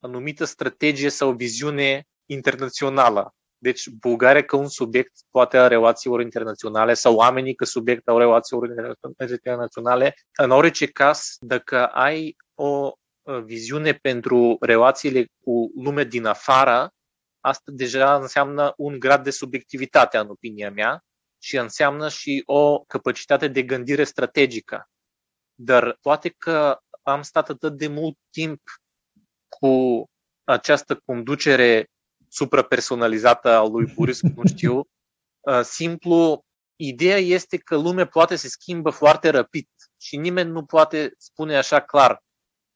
anumită 0.00 0.44
strategie 0.44 1.08
sau 1.08 1.32
viziune 1.32 2.04
internațională. 2.26 3.34
Deci 3.58 3.88
Bulgaria 3.88 4.44
ca 4.44 4.56
un 4.56 4.68
subiect 4.68 5.12
poate 5.30 5.58
a 5.58 5.66
relațiilor 5.66 6.20
internaționale 6.20 6.94
sau 6.94 7.14
oamenii 7.14 7.54
ca 7.54 7.64
subiect 7.64 8.08
au 8.08 8.18
relațiilor 8.18 8.68
internaționale. 9.30 10.14
În 10.36 10.50
orice 10.50 10.86
caz, 10.86 11.36
dacă 11.40 11.86
ai 11.86 12.36
o 12.54 12.92
viziune 13.44 13.92
pentru 13.92 14.56
relațiile 14.60 15.26
cu 15.40 15.70
lumea 15.74 16.04
din 16.04 16.24
afară, 16.24 16.92
asta 17.40 17.72
deja 17.74 18.16
înseamnă 18.16 18.74
un 18.76 18.98
grad 18.98 19.24
de 19.24 19.30
subiectivitate, 19.30 20.18
în 20.18 20.28
opinia 20.28 20.70
mea, 20.70 21.04
și 21.38 21.56
înseamnă 21.56 22.08
și 22.08 22.42
o 22.46 22.78
capacitate 22.80 23.48
de 23.48 23.62
gândire 23.62 24.04
strategică. 24.04 24.88
Dar 25.54 25.98
poate 26.00 26.28
că 26.28 26.78
am 27.02 27.22
stat 27.22 27.48
atât 27.48 27.76
de 27.76 27.86
mult 27.88 28.16
timp 28.30 28.60
cu 29.48 30.04
această 30.44 31.00
conducere 31.04 31.90
suprapersonalizată 32.28 33.48
a 33.48 33.62
lui 33.66 33.92
Boris, 33.94 34.22
nu 34.22 34.42
știu, 34.46 34.78
uh, 35.40 35.60
simplu, 35.62 36.44
ideea 36.76 37.18
este 37.18 37.56
că 37.56 37.76
lumea 37.76 38.06
poate 38.06 38.36
se 38.36 38.48
schimbă 38.48 38.90
foarte 38.90 39.28
rapid 39.28 39.68
și 39.96 40.16
nimeni 40.16 40.50
nu 40.50 40.64
poate 40.64 41.14
spune 41.18 41.56
așa 41.56 41.80
clar 41.80 42.23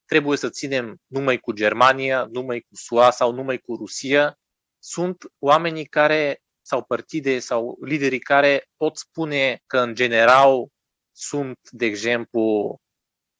trebuie 0.09 0.37
să 0.37 0.51
ținem 0.51 0.97
numai 1.07 1.39
cu 1.39 1.53
Germania, 1.53 2.27
numai 2.31 2.61
cu 2.61 2.77
SUA 2.77 3.11
sau 3.11 3.33
numai 3.33 3.59
cu 3.59 3.75
Rusia. 3.77 4.39
Sunt 4.79 5.25
oamenii 5.39 5.87
care 5.87 6.41
sau 6.63 6.85
partide 6.85 7.39
sau 7.39 7.79
liderii 7.81 8.19
care 8.19 8.65
pot 8.77 8.97
spune 8.97 9.61
că 9.67 9.79
în 9.79 9.95
general 9.95 10.67
sunt, 11.13 11.59
de 11.71 11.87
exemplu, 11.87 12.77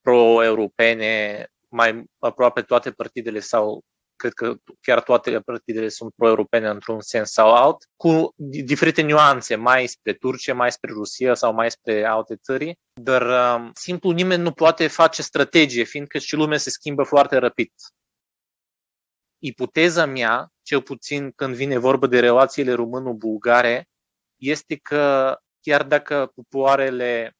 pro-europene, 0.01 1.47
mai 1.69 2.05
aproape 2.19 2.63
toate 2.63 2.91
partidele 2.91 3.41
sau 3.41 3.81
cred 4.19 4.33
că 4.33 4.55
chiar 4.81 5.03
toate 5.03 5.41
partidele 5.41 5.89
sunt 5.89 6.13
pro-europene 6.15 6.69
într-un 6.69 7.01
sens 7.01 7.31
sau 7.31 7.55
alt, 7.55 7.77
cu 7.97 8.33
diferite 8.37 9.03
nuanțe, 9.03 9.55
mai 9.55 9.87
spre 9.87 10.13
Turcia, 10.13 10.55
mai 10.55 10.73
spre 10.73 10.93
Rusia 10.93 11.35
sau 11.35 11.53
mai 11.53 11.71
spre 11.71 12.05
alte 12.05 12.37
țări, 12.37 12.79
dar 13.01 13.57
um, 13.57 13.71
simplu 13.75 14.11
nimeni 14.11 14.43
nu 14.43 14.53
poate 14.53 14.87
face 14.87 15.23
strategie, 15.23 15.85
fiindcă 15.85 16.19
și 16.19 16.35
lumea 16.35 16.59
se 16.59 16.71
schimbă 16.71 17.03
foarte 17.03 17.37
rapid. 17.37 17.73
Ipoteza 19.39 20.07
mea, 20.07 20.49
cel 20.63 20.83
puțin 20.83 21.31
când 21.31 21.55
vine 21.55 21.79
vorba 21.79 22.07
de 22.07 22.21
relațiile 22.21 22.73
româno-bulgare, 22.73 23.89
este 24.37 24.77
că 24.77 25.35
chiar 25.61 25.83
dacă 25.83 26.33
popoarele 26.35 27.33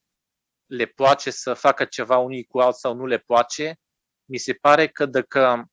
le 0.67 0.87
place 0.87 1.31
să 1.31 1.55
facă 1.55 1.85
ceva 1.85 2.17
unii 2.17 2.45
cu 2.45 2.59
alții 2.59 2.81
sau 2.81 2.95
nu 2.95 3.07
le 3.07 3.19
place, 3.19 3.77
mi 4.25 4.39
se 4.39 4.53
pare 4.53 4.89
că 4.89 5.07
dacă 5.07 5.69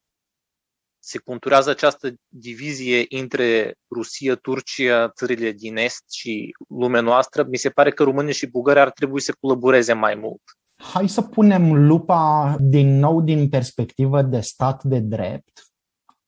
se 1.05 1.17
conturează 1.17 1.69
această 1.69 2.13
divizie 2.27 3.05
între 3.09 3.75
Rusia, 3.95 4.35
Turcia, 4.35 5.09
țările 5.09 5.51
din 5.51 5.77
Est 5.77 6.11
și 6.11 6.55
lumea 6.67 7.01
noastră, 7.01 7.45
mi 7.49 7.57
se 7.57 7.69
pare 7.69 7.91
că 7.91 8.03
România 8.03 8.31
și 8.31 8.47
Bulgaria 8.47 8.81
ar 8.81 8.91
trebui 8.91 9.21
să 9.21 9.35
colaboreze 9.39 9.93
mai 9.93 10.15
mult. 10.15 10.41
Hai 10.75 11.07
să 11.07 11.21
punem 11.21 11.85
lupa 11.87 12.55
din 12.59 12.99
nou 12.99 13.21
din 13.21 13.49
perspectivă 13.49 14.21
de 14.21 14.39
stat 14.39 14.83
de 14.83 14.99
drept 14.99 15.61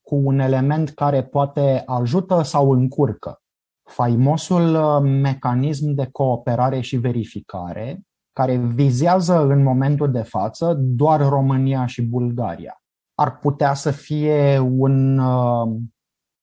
cu 0.02 0.16
un 0.16 0.40
element 0.40 0.90
care 0.90 1.24
poate 1.24 1.84
ajută 1.86 2.42
sau 2.42 2.72
încurcă. 2.72 3.42
Faimosul 3.90 4.76
uh, 4.76 5.02
mecanism 5.02 5.92
de 5.92 6.08
cooperare 6.12 6.80
și 6.80 6.98
verificare, 6.98 8.02
care 8.34 8.58
vizează 8.58 9.42
în 9.42 9.64
momentul 9.64 10.12
de 10.12 10.22
față 10.22 10.74
doar 10.80 11.20
România 11.20 11.86
și 11.86 12.02
Bulgaria. 12.02 12.82
Ar 13.20 13.40
putea 13.40 13.74
să 13.74 13.92
fie 13.92 14.60
un 14.60 15.18
uh, 15.18 15.78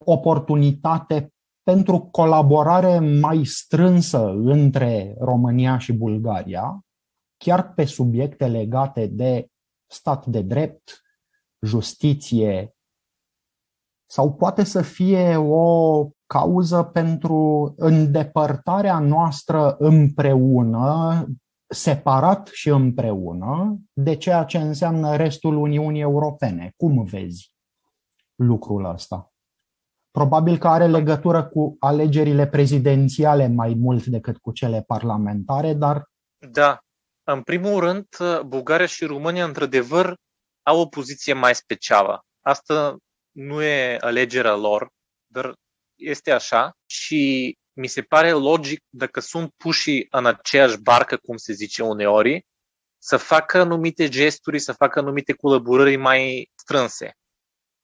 oportunitate 0.05 1.33
pentru 1.63 1.99
colaborare 2.01 2.99
mai 2.99 3.45
strânsă 3.45 4.29
între 4.29 5.15
România 5.19 5.79
și 5.79 5.93
Bulgaria, 5.93 6.81
chiar 7.37 7.73
pe 7.73 7.85
subiecte 7.85 8.47
legate 8.47 9.07
de 9.07 9.49
stat 9.87 10.27
de 10.27 10.43
drept, 10.43 11.03
justiție, 11.61 12.75
sau 14.11 14.33
poate 14.33 14.65
să 14.65 14.83
fie 14.83 15.37
o 15.37 16.09
cauză 16.27 16.83
pentru 16.83 17.73
îndepărtarea 17.77 18.99
noastră 18.99 19.77
împreună, 19.79 21.27
separat 21.75 22.47
și 22.53 22.69
împreună, 22.69 23.79
de 23.93 24.17
ceea 24.17 24.45
ce 24.45 24.59
înseamnă 24.59 25.17
restul 25.17 25.57
Uniunii 25.57 26.01
Europene. 26.01 26.73
Cum 26.77 27.05
vezi 27.05 27.53
lucrul 28.35 28.85
ăsta? 28.85 29.33
Probabil 30.11 30.59
că 30.59 30.69
are 30.69 30.87
legătură 30.87 31.45
cu 31.45 31.77
alegerile 31.79 32.47
prezidențiale 32.47 33.49
mai 33.49 33.75
mult 33.75 34.07
decât 34.07 34.39
cu 34.39 34.53
cele 34.53 34.83
parlamentare, 34.87 35.75
dar. 35.75 36.11
Da. 36.51 36.79
În 37.27 37.43
primul 37.43 37.81
rând, 37.81 38.07
Bulgaria 38.47 38.87
și 38.87 39.05
România, 39.05 39.45
într-adevăr, 39.45 40.17
au 40.63 40.81
o 40.81 40.87
poziție 40.87 41.33
mai 41.33 41.55
specială. 41.55 42.25
Asta 42.41 42.97
nu 43.31 43.63
e 43.63 43.97
alegerea 44.01 44.55
lor, 44.55 44.89
dar 45.27 45.55
este 45.95 46.31
așa 46.31 46.73
și 46.87 47.55
mi 47.75 47.87
se 47.87 48.03
pare 48.03 48.31
logic 48.31 48.85
dacă 48.89 49.21
sunt 49.21 49.53
puși 49.57 50.07
în 50.11 50.27
aceeași 50.27 50.79
barcă, 50.79 51.17
cum 51.17 51.37
se 51.37 51.53
zice 51.53 51.83
uneori, 51.83 52.47
să 52.99 53.17
facă 53.17 53.59
anumite 53.59 54.09
gesturi, 54.09 54.59
să 54.59 54.73
facă 54.73 54.99
anumite 54.99 55.33
colaborări 55.33 55.97
mai 55.97 56.51
strânse. 56.55 57.13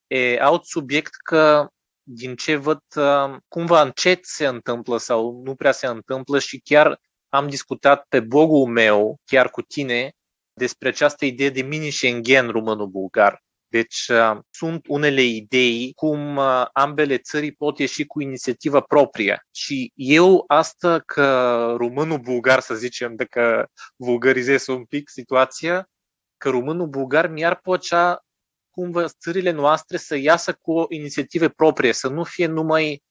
E 0.07 0.41
alt 0.41 0.65
subiect 0.65 1.15
că 1.15 1.69
din 2.03 2.37
ce 2.37 2.57
văd, 2.57 2.83
uh, 2.97 3.37
cumva 3.49 3.83
încet 3.83 4.25
se 4.25 4.47
întâmplă 4.47 4.99
sau 4.99 5.43
nu 5.45 5.55
prea 5.55 5.73
se 5.73 5.87
întâmplă 5.87 6.39
și 6.39 6.61
chiar 6.61 7.01
am 7.29 7.49
discutat 7.49 8.05
pe 8.09 8.21
blogul 8.21 8.67
meu, 8.67 9.21
chiar 9.25 9.51
cu 9.51 9.63
tine, 9.63 10.13
despre 10.53 10.89
această 10.89 11.25
idee 11.25 11.51
de 11.51 11.63
mini-Schengen 11.63 12.49
româno-bulgar. 12.49 13.43
Deci 13.71 14.09
uh, 14.09 14.39
sunt 14.51 14.87
unele 14.89 15.23
idei 15.23 15.93
cum 15.95 16.37
uh, 16.37 16.67
ambele 16.73 17.19
țări 17.19 17.53
pot 17.53 17.79
ieși 17.79 18.07
cu 18.07 18.21
inițiativă 18.21 18.81
proprie. 18.81 19.47
Și 19.51 19.93
eu 19.95 20.45
asta 20.47 20.99
că 20.99 21.75
românul 21.79 22.19
bulgar, 22.19 22.61
să 22.61 22.75
zicem, 22.75 23.17
dacă 23.17 23.71
vulgarizez 23.97 24.67
un 24.67 24.85
pic 24.85 25.09
situația, 25.09 25.89
că 26.37 26.49
românul 26.49 26.87
bulgar 26.87 27.29
mi-ar 27.29 27.61
plăcea 27.61 28.25
cumva 28.71 29.09
țările 29.09 29.51
noastre 29.51 29.97
să 29.97 30.17
iasă 30.17 30.53
cu 30.53 30.73
o 30.73 30.87
inițiativă 30.89 31.49
proprie, 31.49 31.93
să 31.93 32.09
nu 32.09 32.25
fie 32.25 32.47
numai 32.47 33.03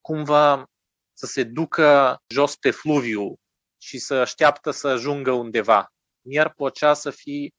cumva 0.00 0.70
să 1.12 1.26
se 1.26 1.42
ducă 1.42 2.18
jos 2.26 2.56
pe 2.56 2.70
fluviu 2.70 3.34
și 3.78 3.98
să 3.98 4.14
așteaptă 4.14 4.70
să 4.70 4.88
ajungă 4.88 5.30
undeva. 5.30 5.92
Mi-ar 6.20 6.52
plăcea 6.52 6.94
să 6.94 7.10
fie 7.10 7.50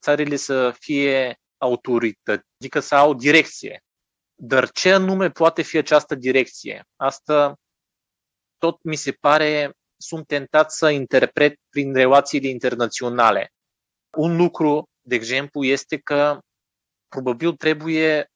țările 0.00 0.36
să 0.36 0.74
fie 0.78 1.38
autorități, 1.58 2.46
adică 2.58 2.80
să 2.80 2.94
au 2.94 3.14
direcție. 3.14 3.84
Dar 4.34 4.70
ce 4.70 4.92
anume 4.92 5.30
poate 5.30 5.62
fi 5.62 5.76
această 5.76 6.14
direcție? 6.14 6.84
Asta 6.96 7.54
tot 8.58 8.82
mi 8.82 8.96
se 8.96 9.12
pare, 9.12 9.72
sunt 9.96 10.26
tentat 10.26 10.72
să 10.72 10.88
interpret 10.88 11.54
prin 11.68 11.94
relațiile 11.94 12.48
internaționale. 12.48 13.52
Un 14.16 14.36
lucru, 14.36 14.88
de 15.00 15.14
exemplu, 15.14 15.64
este 15.64 15.98
că 15.98 16.38
probabil 17.08 17.52
trebuie 17.52 18.28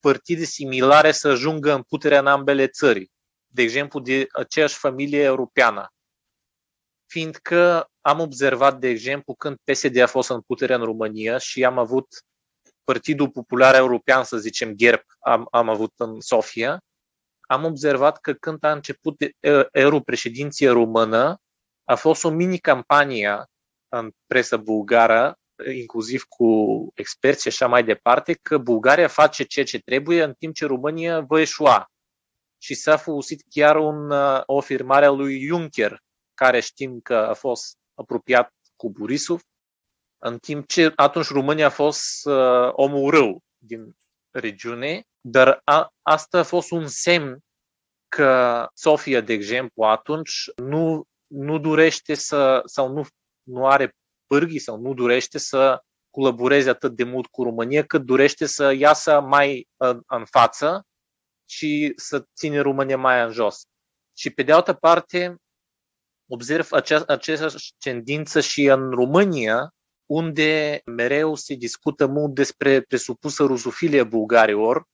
partide 0.00 0.44
similare 0.44 1.12
să 1.12 1.28
ajungă 1.28 1.72
în 1.72 1.82
puterea 1.82 2.18
în 2.18 2.26
ambele 2.26 2.66
țări, 2.66 3.10
de 3.46 3.62
exemplu 3.62 4.00
de 4.00 4.26
aceeași 4.32 4.78
familie 4.78 5.22
europeană. 5.22 5.88
Fiindcă 7.10 7.90
am 8.00 8.20
observat, 8.20 8.78
de 8.78 8.88
exemplu, 8.88 9.34
când 9.34 9.56
PSD 9.64 9.96
a 9.96 10.06
fost 10.06 10.30
în 10.30 10.40
putere 10.40 10.74
în 10.74 10.82
România 10.82 11.38
și 11.38 11.64
am 11.64 11.78
avut 11.78 12.06
Partidul 12.84 13.30
Popular 13.30 13.74
European, 13.74 14.24
să 14.24 14.36
zicem, 14.36 14.74
GERB, 14.74 15.00
am, 15.18 15.46
am 15.50 15.68
avut 15.68 15.92
în 15.96 16.20
Sofia, 16.20 16.80
am 17.40 17.64
observat 17.64 18.20
că 18.20 18.32
când 18.32 18.64
a 18.64 18.72
început 18.72 19.16
europreședinția 19.72 20.72
română, 20.72 21.40
a 21.84 21.94
fost 21.94 22.24
o 22.24 22.30
mini-campanie 22.30 23.44
în 23.88 24.10
presă 24.26 24.56
bulgară 24.56 25.38
inclusiv 25.74 26.22
cu 26.22 26.46
experți 26.94 27.42
și 27.42 27.48
așa 27.48 27.66
mai 27.66 27.84
departe, 27.84 28.32
că 28.42 28.58
Bulgaria 28.58 29.08
face 29.08 29.44
ceea 29.44 29.64
ce 29.64 29.78
trebuie 29.78 30.22
în 30.22 30.34
timp 30.38 30.54
ce 30.54 30.66
România 30.66 31.20
va 31.20 31.40
eșua. 31.40 31.86
Și 32.58 32.74
s-a 32.74 32.96
folosit 32.96 33.42
chiar 33.48 33.76
un, 33.76 34.10
o 34.46 34.58
afirmare 34.58 35.04
a 35.04 35.10
lui 35.10 35.46
Juncker, 35.46 36.00
care 36.44 36.60
știm 36.60 37.00
că 37.00 37.14
a 37.14 37.34
fost 37.34 37.76
apropiat 37.94 38.54
cu 38.76 38.90
Borisov, 38.90 39.40
în 40.18 40.38
timp 40.38 40.66
ce 40.66 40.92
atunci 40.96 41.26
România 41.26 41.66
a 41.66 41.70
fost 41.70 42.26
uh, 42.26 42.70
omul 42.72 43.10
rău 43.10 43.42
din 43.58 43.96
regiune, 44.30 45.02
dar 45.20 45.60
a, 45.64 45.88
asta 46.02 46.38
a 46.38 46.42
fost 46.42 46.70
un 46.70 46.86
semn 46.86 47.38
că 48.08 48.66
Sofia, 48.74 49.20
de 49.20 49.32
exemplu, 49.32 49.82
atunci 49.82 50.50
nu, 50.56 51.04
nu 51.26 51.58
dorește 51.58 52.14
să, 52.14 52.62
sau 52.64 52.92
nu, 52.92 53.06
nu 53.42 53.66
are 53.66 53.94
pârghii 54.26 54.58
sau 54.58 54.80
nu 54.80 54.94
dorește 54.94 55.38
să 55.38 55.82
colaboreze 56.10 56.70
atât 56.70 56.96
de 56.96 57.04
mult 57.04 57.26
cu 57.26 57.42
România, 57.42 57.84
cât 57.84 58.02
dorește 58.02 58.46
să 58.46 58.72
iasă 58.72 59.20
mai 59.20 59.68
în, 59.76 60.02
în 60.06 60.24
față 60.24 60.86
și 61.48 61.92
să 61.96 62.24
ține 62.34 62.60
România 62.60 62.96
mai 62.96 63.22
în 63.24 63.30
jos. 63.30 63.62
Și 64.16 64.30
pe 64.30 64.42
de 64.42 64.52
altă 64.52 64.72
parte, 64.72 65.36
observ 66.32 66.66
acea, 66.70 67.02
aceeași 67.06 67.74
tendință 67.78 68.40
și 68.40 68.64
în 68.64 68.90
România, 68.90 69.74
unde 70.06 70.80
mereu 70.84 71.34
se 71.34 71.54
discută 71.54 72.06
mult 72.06 72.34
despre 72.34 72.80
presupusă 72.80 73.44
rusofilie 73.44 74.04
bulgarilor, 74.04 74.84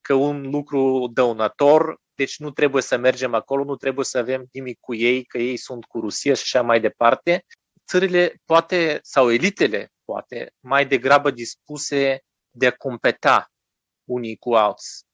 că 0.00 0.14
un 0.14 0.50
lucru 0.50 1.10
dăunător, 1.12 2.00
deci 2.14 2.38
nu 2.38 2.50
trebuie 2.50 2.82
să 2.82 2.96
mergem 2.96 3.34
acolo, 3.34 3.64
nu 3.64 3.76
trebuie 3.76 4.04
să 4.04 4.18
avem 4.18 4.48
nimic 4.52 4.78
cu 4.80 4.94
ei, 4.94 5.24
că 5.24 5.38
ei 5.38 5.56
sunt 5.56 5.84
cu 5.84 6.00
Rusia 6.00 6.34
și 6.34 6.42
așa 6.56 6.62
mai 6.62 6.80
departe 6.80 7.44
țările 7.86 8.34
poate, 8.44 8.98
sau 9.02 9.32
elitele 9.32 9.92
poate, 10.04 10.52
mai 10.60 10.86
degrabă 10.86 11.30
dispuse 11.30 12.20
de 12.50 12.66
a 12.66 12.72
competa 12.72 13.50
unii 14.04 14.36
cu 14.36 14.54
alții. 14.54 15.05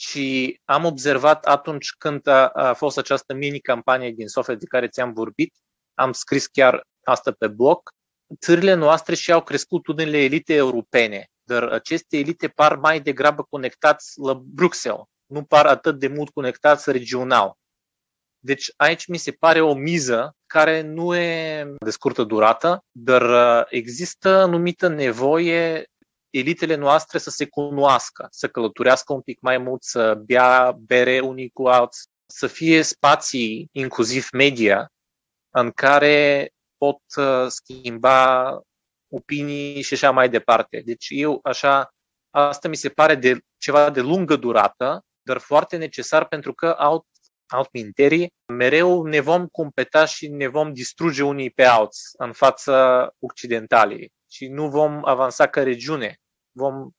Și 0.00 0.60
am 0.64 0.84
observat 0.84 1.44
atunci 1.44 1.92
când 1.98 2.26
a, 2.26 2.48
a 2.48 2.74
fost 2.74 2.98
această 2.98 3.34
mini-campanie 3.34 4.10
din 4.10 4.26
Sofia 4.26 4.54
de 4.54 4.66
care 4.66 4.88
ți-am 4.88 5.12
vorbit, 5.12 5.54
am 5.94 6.12
scris 6.12 6.46
chiar 6.46 6.82
asta 7.02 7.32
pe 7.32 7.48
blog, 7.48 7.80
țările 8.38 8.74
noastre 8.74 9.14
și-au 9.14 9.42
crescut 9.42 9.86
unele 9.86 10.18
elite 10.18 10.54
europene, 10.54 11.26
dar 11.42 11.62
aceste 11.62 12.18
elite 12.18 12.48
par 12.48 12.76
mai 12.76 13.00
degrabă 13.00 13.42
conectați 13.42 14.20
la 14.20 14.34
Bruxelles, 14.44 15.04
nu 15.26 15.44
par 15.44 15.66
atât 15.66 15.98
de 15.98 16.08
mult 16.08 16.30
conectați 16.30 16.90
regional. 16.90 17.54
Deci 18.38 18.72
aici 18.76 19.06
mi 19.06 19.18
se 19.18 19.30
pare 19.30 19.60
o 19.60 19.74
miză 19.74 20.36
care 20.46 20.80
nu 20.80 21.16
e 21.16 21.64
de 21.78 21.90
scurtă 21.90 22.24
durată, 22.24 22.84
dar 22.90 23.22
uh, 23.22 23.66
există 23.68 24.28
anumită 24.28 24.88
nevoie 24.88 25.84
elitele 26.30 26.74
noastre 26.74 27.18
să 27.18 27.30
se 27.30 27.46
cunoască, 27.46 28.26
să 28.30 28.48
călătorească 28.48 29.12
un 29.12 29.20
pic 29.20 29.40
mai 29.40 29.58
mult, 29.58 29.82
să 29.82 30.14
bea 30.14 30.76
bere 30.78 31.20
unii 31.20 31.50
cu 31.50 31.66
alții, 31.66 32.02
să 32.26 32.46
fie 32.46 32.82
spații, 32.82 33.68
inclusiv 33.72 34.28
media, 34.32 34.88
în 35.50 35.70
care 35.70 36.50
pot 36.76 37.00
uh, 37.16 37.46
schimba 37.48 38.60
opinii 39.08 39.82
și 39.82 39.94
așa 39.94 40.10
mai 40.10 40.28
departe. 40.28 40.82
Deci 40.84 41.06
eu 41.10 41.40
așa, 41.42 41.90
asta 42.30 42.68
mi 42.68 42.76
se 42.76 42.88
pare 42.88 43.14
de 43.14 43.40
ceva 43.56 43.90
de 43.90 44.00
lungă 44.00 44.36
durată, 44.36 45.04
dar 45.22 45.38
foarte 45.38 45.76
necesar 45.76 46.26
pentru 46.26 46.54
că 46.54 46.70
au 46.70 47.06
altminterii, 47.46 48.32
mereu 48.52 49.02
ne 49.02 49.20
vom 49.20 49.46
competa 49.46 50.04
și 50.04 50.28
ne 50.28 50.46
vom 50.46 50.72
distruge 50.72 51.22
unii 51.22 51.50
pe 51.50 51.64
alții 51.64 52.02
în 52.18 52.32
fața 52.32 53.08
occidentalii 53.18 54.12
și 54.30 54.46
nu 54.46 54.68
vom 54.68 55.00
avansa 55.04 55.46
ca 55.46 55.62
regiune. 55.62 56.20
Vom, 56.52 56.90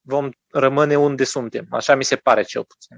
vom 0.00 0.28
rămâne 0.52 0.96
unde 0.96 1.24
suntem. 1.24 1.66
Așa 1.70 1.94
mi 1.94 2.04
se 2.04 2.16
pare 2.16 2.42
cel 2.42 2.64
puțin. 2.64 2.96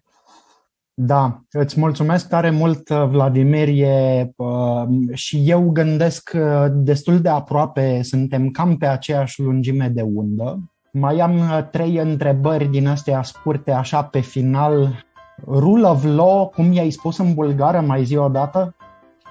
Da, 0.94 1.40
îți 1.50 1.80
mulțumesc 1.80 2.28
tare 2.28 2.50
mult, 2.50 2.88
Vladimir. 2.88 3.68
E, 3.68 4.32
uh, 4.36 4.82
și 5.12 5.42
eu 5.46 5.70
gândesc 5.70 6.30
uh, 6.34 6.66
destul 6.70 7.20
de 7.20 7.28
aproape, 7.28 8.02
suntem 8.02 8.50
cam 8.50 8.76
pe 8.76 8.86
aceeași 8.86 9.40
lungime 9.40 9.88
de 9.88 10.02
undă. 10.02 10.58
Mai 10.92 11.18
am 11.18 11.38
uh, 11.38 11.68
trei 11.70 11.96
întrebări 11.96 12.66
din 12.66 12.86
astea 12.86 13.22
scurte, 13.22 13.70
așa 13.70 14.04
pe 14.04 14.20
final, 14.20 15.04
Rule 15.46 15.86
of 15.86 16.04
law, 16.04 16.48
cum 16.48 16.72
i-ai 16.72 16.90
spus 16.90 17.18
în 17.18 17.34
bulgară, 17.34 17.80
mai 17.80 18.04
zi 18.04 18.16
o 18.16 18.28
dată? 18.28 18.74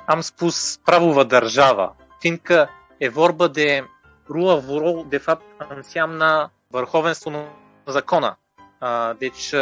Am 0.06 0.20
spus 0.20 0.80
pravova 0.84 1.24
država. 1.24 1.96
fiindcă 2.20 2.70
e 2.98 3.10
vorba 3.10 3.48
de 3.48 3.84
rule 4.32 4.52
of 4.52 4.68
law, 4.68 5.06
de 5.10 5.18
fapt 5.18 5.44
înseamnă 5.76 6.52
vărhovensul 6.68 7.52
zakona. 7.86 8.40
Deci 9.18 9.54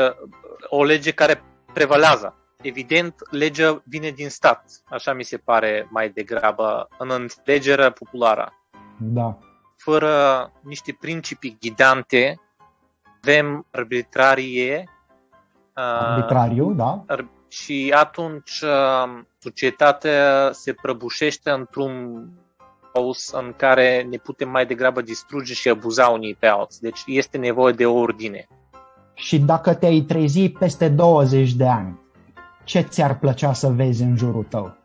o 0.68 0.84
lege 0.84 1.12
care 1.12 1.44
prevalează. 1.74 2.34
Evident, 2.62 3.16
legea 3.30 3.82
vine 3.86 4.10
din 4.10 4.30
stat, 4.30 4.64
așa 4.86 5.14
mi 5.14 5.24
se 5.24 5.38
pare 5.38 5.88
mai 5.90 6.10
degrabă, 6.10 6.88
în 6.98 7.10
înțelegerea 7.12 7.92
populară. 7.92 8.54
Da. 8.98 9.38
Fără 9.78 10.52
niște 10.62 10.98
principii 11.00 11.58
ghidante, 11.60 12.42
avem 13.22 13.66
arbitrarie. 13.72 14.90
Arbitrariu, 15.74 16.74
da. 16.74 17.06
Și 17.48 17.94
atunci 17.96 18.64
societatea 19.38 20.50
se 20.52 20.74
prăbușește 20.74 21.50
într-un 21.50 22.26
haos 23.00 23.32
în 23.32 23.54
care 23.58 24.08
ne 24.10 24.18
putem 24.18 24.50
mai 24.50 24.66
degrabă 24.66 25.02
distruge 25.02 25.54
și 25.54 25.70
abuza 25.70 26.08
unii 26.08 26.36
pe 26.36 26.48
alții. 26.48 26.80
Deci 26.82 27.00
este 27.06 27.38
nevoie 27.38 27.74
de 27.74 27.86
ordine. 27.86 28.48
Și 29.14 29.40
dacă 29.40 29.74
te-ai 29.74 30.02
trezi 30.02 30.50
peste 30.50 30.90
20 30.90 31.54
de 31.54 31.68
ani, 31.68 32.00
ce 32.64 32.82
ți-ar 32.82 33.20
plăcea 33.20 33.54
să 33.54 33.68
vezi 33.68 34.04
în 34.04 34.18
jurul 34.18 34.44
tău? 34.44 34.78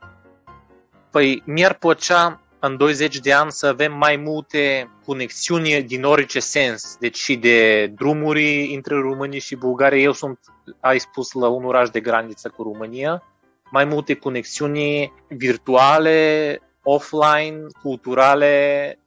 Păi 1.10 1.42
mi-ar 1.46 1.74
plăcea 1.74 2.40
în 2.58 2.76
20 2.76 3.18
de 3.18 3.32
ani 3.32 3.50
să 3.50 3.66
avem 3.66 3.92
mai 3.92 4.16
multe 4.16 4.90
conexiuni 5.06 5.82
din 5.82 6.04
orice 6.04 6.40
sens, 6.40 6.96
deci 7.00 7.16
și 7.16 7.36
de 7.36 7.86
drumuri 7.86 8.74
între 8.74 8.94
România 8.94 9.38
și 9.38 9.56
Bulgaria. 9.56 10.02
Eu 10.02 10.12
sunt, 10.12 10.38
ai 10.80 10.98
spus, 10.98 11.32
la 11.32 11.48
un 11.48 11.64
oraș 11.64 11.88
de 11.88 12.00
graniță 12.00 12.48
cu 12.56 12.62
România, 12.62 13.22
mai 13.70 13.84
multe 13.84 14.14
conexiuni 14.14 15.12
virtuale, 15.28 16.60
offline, 16.84 17.66
culturale, 17.82 18.98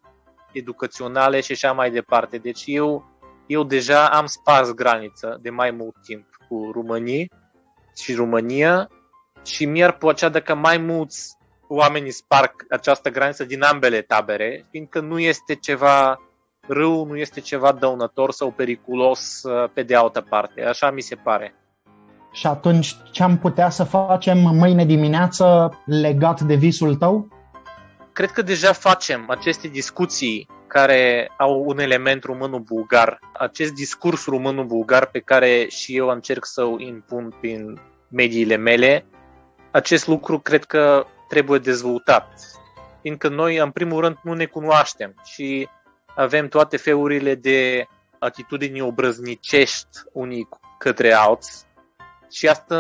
educaționale 0.52 1.42
și 1.42 1.52
așa 1.52 1.72
mai 1.72 1.92
departe. 1.92 2.38
Deci 2.38 2.64
eu, 2.66 3.06
eu 3.46 3.64
deja 3.64 4.08
am 4.08 4.26
spars 4.26 4.72
graniță 4.72 5.40
de 5.42 5.50
mai 5.50 5.72
mult 5.72 5.96
timp 6.04 6.26
cu 6.50 6.72
România 6.74 7.26
și 7.96 8.14
România 8.14 8.90
și 9.46 9.66
mi-ar 9.66 9.92
plăcea 9.92 10.30
dacă 10.30 10.56
mai 10.56 10.78
mulți 10.78 11.38
oamenii 11.68 12.12
sparg 12.12 12.52
această 12.70 13.10
graniță 13.10 13.44
din 13.44 13.64
ambele 13.64 14.02
tabere, 14.02 14.66
fiindcă 14.70 15.00
nu 15.00 15.20
este 15.20 15.56
ceva 15.56 16.22
rău, 16.68 17.06
nu 17.06 17.18
este 17.18 17.40
ceva 17.40 17.72
dăunător 17.72 18.32
sau 18.32 18.52
periculos 18.52 19.44
uh, 19.44 19.70
pe 19.74 19.84
de 19.84 19.96
altă 19.96 20.26
parte. 20.30 20.64
Așa 20.64 20.92
mi 20.92 21.02
se 21.02 21.16
pare. 21.16 21.54
Și 22.32 22.48
atunci 22.48 22.96
ce 23.12 23.24
am 23.24 23.38
putea 23.38 23.70
să 23.70 23.84
facem 23.84 24.38
mâine 24.38 24.86
dimineață 24.86 25.78
legat 25.86 26.42
de 26.42 26.56
visul 26.56 26.96
tău? 26.96 27.28
Cred 28.18 28.32
că 28.32 28.42
deja 28.42 28.74
facem 28.74 29.30
aceste 29.30 29.68
discuții 29.68 30.48
care 30.68 31.32
au 31.38 31.64
un 31.66 31.80
element 31.80 32.24
român-bulgar. 32.24 33.20
Acest 33.34 33.74
discurs 33.74 34.26
român-bulgar 34.26 35.06
pe 35.06 35.20
care 35.20 35.68
și 35.70 35.96
eu 35.96 36.08
încerc 36.08 36.46
să-l 36.46 36.82
impun 36.82 37.36
prin 37.40 37.80
mediile 38.08 38.56
mele, 38.56 39.06
acest 39.72 40.08
lucru 40.08 40.40
cred 40.40 40.64
că 40.64 41.06
trebuie 41.28 41.60
dezvoltat. 41.60 42.28
Fiindcă 43.02 43.28
noi, 43.28 43.58
în 43.58 43.72
primul 43.72 44.02
rând, 44.02 44.18
nu 44.24 44.34
ne 44.34 44.46
cunoaștem 44.46 45.16
și 45.24 45.68
avem 46.16 46.48
toate 46.48 46.78
felurile 46.78 47.36
de 47.36 47.88
atitudini 48.20 48.82
obrăznicești 48.82 49.98
unii 50.12 50.48
către 50.78 51.14
alții 51.14 51.66
și 52.32 52.48
asta 52.48 52.78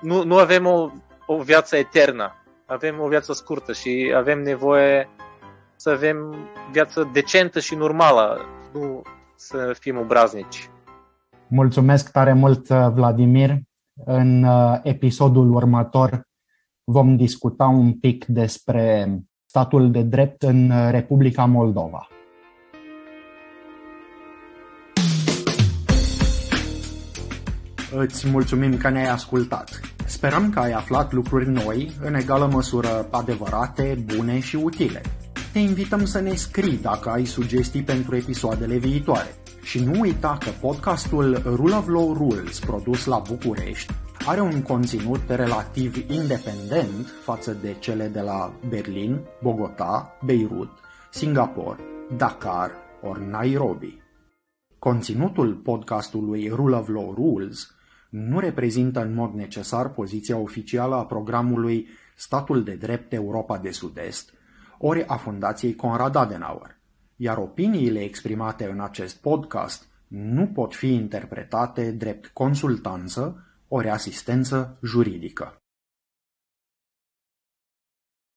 nu, 0.00 0.24
nu 0.24 0.38
avem 0.38 0.66
o, 0.66 0.90
o 1.26 1.42
viață 1.42 1.76
eternă, 1.76 2.41
avem 2.66 3.00
o 3.00 3.08
viață 3.08 3.32
scurtă 3.32 3.72
și 3.72 4.12
avem 4.16 4.42
nevoie 4.42 5.08
să 5.76 5.90
avem 5.90 6.34
viață 6.72 7.10
decentă 7.12 7.60
și 7.60 7.74
normală, 7.74 8.40
nu 8.72 9.02
să 9.36 9.76
fim 9.78 9.98
obraznici. 9.98 10.70
Mulțumesc 11.48 12.10
tare 12.10 12.32
mult, 12.32 12.68
Vladimir. 12.68 13.50
În 14.04 14.42
uh, 14.42 14.78
episodul 14.82 15.54
următor 15.54 16.22
vom 16.84 17.16
discuta 17.16 17.64
un 17.64 17.98
pic 17.98 18.24
despre 18.24 19.08
statul 19.44 19.90
de 19.90 20.02
drept 20.02 20.42
în 20.42 20.90
Republica 20.90 21.44
Moldova. 21.44 22.08
Îți 27.94 28.28
mulțumim 28.28 28.76
că 28.76 28.88
ne-ai 28.88 29.08
ascultat. 29.08 29.91
Sperăm 30.06 30.50
că 30.50 30.58
ai 30.58 30.72
aflat 30.72 31.12
lucruri 31.12 31.48
noi, 31.48 31.92
în 32.00 32.14
egală 32.14 32.48
măsură 32.52 33.08
adevărate, 33.10 34.04
bune 34.16 34.40
și 34.40 34.56
utile. 34.56 35.00
Te 35.52 35.58
invităm 35.58 36.04
să 36.04 36.20
ne 36.20 36.34
scrii 36.34 36.78
dacă 36.78 37.10
ai 37.10 37.24
sugestii 37.24 37.82
pentru 37.82 38.16
episoadele 38.16 38.76
viitoare. 38.76 39.34
Și 39.62 39.84
nu 39.84 40.00
uita 40.00 40.38
că 40.40 40.50
podcastul 40.60 41.42
Rule 41.44 41.74
of 41.74 41.88
Law 41.88 42.12
Rules, 42.12 42.58
produs 42.58 43.04
la 43.04 43.22
București, 43.28 43.92
are 44.26 44.40
un 44.40 44.62
conținut 44.62 45.20
relativ 45.26 46.10
independent 46.10 47.06
față 47.24 47.52
de 47.52 47.76
cele 47.78 48.06
de 48.06 48.20
la 48.20 48.52
Berlin, 48.68 49.20
Bogota, 49.42 50.16
Beirut, 50.24 50.70
Singapore, 51.10 51.78
Dakar 52.16 52.70
ori 53.02 53.26
Nairobi. 53.30 54.00
Conținutul 54.78 55.54
podcastului 55.54 56.48
Rule 56.48 56.76
of 56.76 56.88
Law 56.88 57.14
Rules 57.14 57.71
nu 58.12 58.38
reprezintă 58.38 59.00
în 59.00 59.14
mod 59.14 59.32
necesar 59.34 59.88
poziția 59.88 60.36
oficială 60.36 60.94
a 60.94 61.04
programului 61.04 61.88
Statul 62.16 62.64
de 62.64 62.74
Drept 62.74 63.12
Europa 63.12 63.58
de 63.58 63.70
Sud-Est, 63.70 64.32
ori 64.78 65.04
a 65.06 65.16
Fundației 65.16 65.74
Conrad 65.74 66.14
Adenauer, 66.14 66.78
iar 67.16 67.36
opiniile 67.36 68.00
exprimate 68.00 68.70
în 68.70 68.80
acest 68.80 69.20
podcast 69.20 69.86
nu 70.08 70.46
pot 70.46 70.74
fi 70.74 70.94
interpretate 70.94 71.90
drept 71.90 72.26
consultanță 72.26 73.46
ori 73.68 73.88
asistență 73.88 74.78
juridică. 74.82 75.61